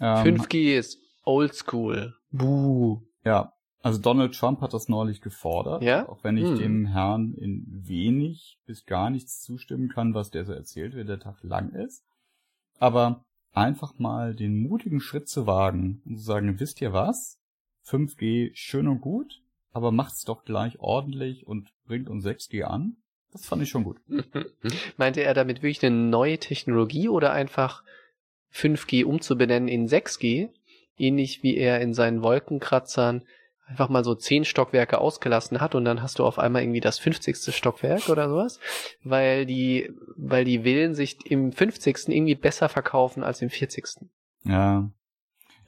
[0.00, 2.14] Ähm, 5G ist oldschool.
[2.30, 3.00] Buh.
[3.24, 6.08] Ja, also Donald Trump hat das neulich gefordert, Ja?
[6.08, 6.56] auch wenn ich Hm.
[6.58, 11.20] dem Herrn in wenig bis gar nichts zustimmen kann, was der so erzählt, wie der
[11.20, 12.04] Tag lang ist.
[12.78, 17.38] Aber einfach mal den mutigen Schritt zu wagen und zu sagen, wisst ihr was?
[17.84, 19.40] 5G schön und gut,
[19.72, 22.96] aber macht's doch gleich ordentlich und bringt uns 6G an.
[23.32, 24.00] Das fand ich schon gut.
[24.96, 27.82] Meinte er damit wirklich eine neue Technologie oder einfach
[28.54, 30.50] 5G umzubenennen in 6G?
[30.98, 33.22] Ähnlich wie er in seinen Wolkenkratzern
[33.66, 36.98] einfach mal so 10 Stockwerke ausgelassen hat und dann hast du auf einmal irgendwie das
[36.98, 37.54] 50.
[37.54, 38.60] Stockwerk oder sowas,
[39.02, 42.08] weil die, weil die Villen sich im 50.
[42.08, 44.08] irgendwie besser verkaufen als im 40.
[44.44, 44.88] Ja.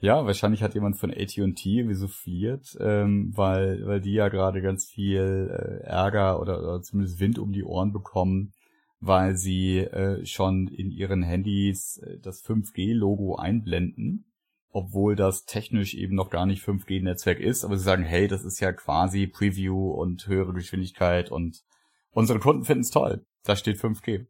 [0.01, 5.49] Ja, wahrscheinlich hat jemand von AT&T visufliert, ähm, weil, weil die ja gerade ganz viel
[5.51, 8.53] äh, Ärger oder, oder zumindest Wind um die Ohren bekommen,
[9.01, 14.23] weil sie äh, schon in ihren Handys äh, das 5G-Logo einblenden,
[14.71, 18.61] obwohl das technisch eben noch gar nicht 5G-Netzwerk ist, aber sie sagen, hey, das ist
[18.61, 21.63] ja quasi Preview und höhere Geschwindigkeit und
[22.11, 23.25] unsere Kunden finden es toll.
[23.43, 24.27] Da steht 5G.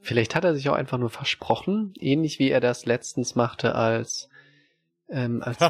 [0.00, 4.30] Vielleicht hat er sich auch einfach nur versprochen, ähnlich wie er das letztens machte, als
[5.10, 5.64] ähm, als so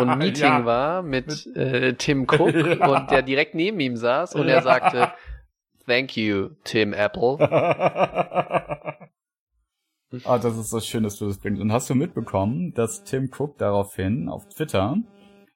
[0.00, 0.64] ein Meeting Ja.
[0.64, 2.86] war mit, äh, Tim Cook Ja.
[2.88, 4.54] und der direkt neben ihm saß und Ja.
[4.54, 5.12] er sagte,
[5.86, 7.36] Thank you, Tim Apple.
[10.24, 11.60] ah, das ist so schön, dass du das bringst.
[11.60, 14.96] Und hast du mitbekommen, dass Tim Cook daraufhin auf Twitter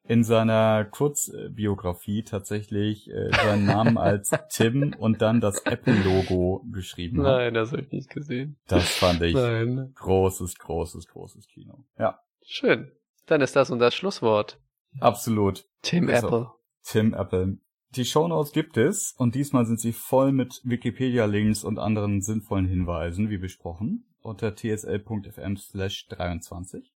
[0.07, 7.37] in seiner Kurzbiografie tatsächlich äh, seinen Namen als Tim und dann das Apple-Logo geschrieben hat?
[7.39, 8.59] Nein, das habe ich nicht gesehen.
[8.69, 9.93] Das fand ich Nein.
[9.95, 11.85] großes, großes, großes Kino.
[11.99, 12.19] Ja,
[12.51, 12.91] Schön.
[13.29, 14.59] Dann ist das unser Schlusswort.
[15.01, 15.67] absolut.
[15.83, 16.27] Tim Ist so.
[16.27, 16.51] Apple.
[16.83, 17.59] Tim Apple.
[17.91, 23.31] Die Shownotes gibt es und diesmal sind sie voll mit Wikipedia-Links und anderen sinnvollen Hinweisen,
[23.31, 26.93] wie besprochen, unter tsl.fm slash 23.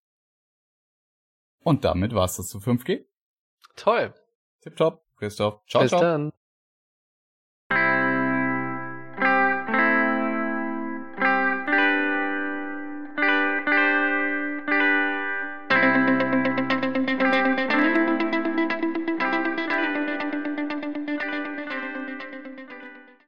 [1.63, 3.05] Und damit war's das zu 5G.
[3.77, 4.15] Toll.
[4.63, 5.05] Tipptopp.
[5.17, 5.61] Christoph.
[5.67, 6.01] Ciao, Bis ciao.
[6.01, 6.33] dann.